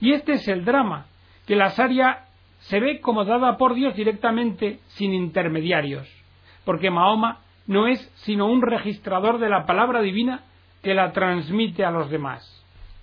Y 0.00 0.12
este 0.12 0.34
es 0.34 0.48
el 0.48 0.64
drama, 0.64 1.06
que 1.46 1.56
la 1.56 1.70
Saria 1.70 2.26
se 2.60 2.80
ve 2.80 3.00
como 3.00 3.24
dada 3.24 3.56
por 3.56 3.74
Dios 3.74 3.94
directamente 3.94 4.80
sin 4.88 5.12
intermediarios, 5.12 6.08
porque 6.64 6.90
Mahoma 6.90 7.40
no 7.66 7.86
es 7.86 8.00
sino 8.24 8.46
un 8.46 8.62
registrador 8.62 9.38
de 9.38 9.48
la 9.48 9.66
palabra 9.66 10.00
divina 10.00 10.42
que 10.82 10.94
la 10.94 11.12
transmite 11.12 11.84
a 11.84 11.90
los 11.90 12.10
demás. 12.10 12.48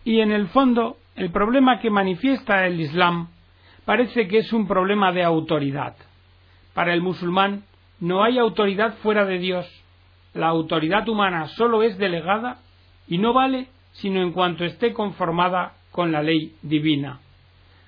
Y 0.04 0.20
en 0.20 0.32
el 0.32 0.48
fondo, 0.48 0.98
el 1.16 1.32
problema 1.32 1.80
que 1.80 1.90
manifiesta 1.90 2.66
el 2.66 2.80
Islam 2.80 3.30
parece 3.86 4.28
que 4.28 4.40
es 4.40 4.54
un 4.54 4.68
problema 4.68 5.12
de 5.12 5.24
autoridad. 5.24 5.96
Para 6.74 6.94
el 6.94 7.02
musulmán 7.02 7.64
no 8.00 8.24
hay 8.24 8.38
autoridad 8.38 8.96
fuera 8.98 9.26
de 9.26 9.40
Dios. 9.40 9.68
La 10.34 10.48
autoridad 10.48 11.08
humana 11.10 11.48
solo 11.50 11.84
es 11.84 11.98
delegada 11.98 12.60
y 13.08 13.18
no 13.18 13.34
vale 13.34 13.68
sino 13.94 14.22
en 14.22 14.32
cuanto 14.32 14.64
esté 14.64 14.94
conformada 14.94 15.74
con 15.92 16.12
la 16.12 16.22
ley 16.22 16.56
divina. 16.62 17.20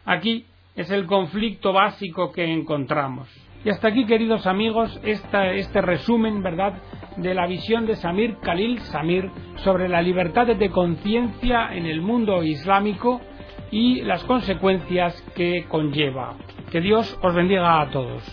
Aquí 0.05 0.45
es 0.75 0.89
el 0.89 1.05
conflicto 1.05 1.73
básico 1.73 2.31
que 2.31 2.43
encontramos. 2.43 3.29
Y 3.63 3.69
hasta 3.69 3.89
aquí, 3.89 4.06
queridos 4.06 4.47
amigos, 4.47 5.00
este 5.04 5.82
resumen, 5.82 6.41
¿verdad?, 6.41 6.74
de 7.17 7.34
la 7.34 7.45
visión 7.45 7.86
de 7.86 7.95
Samir 7.95 8.38
Khalil 8.38 8.80
Samir 8.80 9.30
sobre 9.58 9.88
la 9.88 10.02
libertad 10.02 10.47
de 10.47 10.69
conciencia 10.69 11.74
en 11.74 11.86
el 11.86 12.02
mundo 12.02 12.41
islámico 12.41 13.21
y 13.69 14.02
las 14.02 14.24
consecuencias 14.24 15.21
que 15.36 15.65
conlleva. 15.67 16.36
Que 16.71 16.82
Dios 16.82 17.17
os 17.21 17.36
bendiga 17.36 17.82
a 17.82 17.89
todos. 17.91 18.24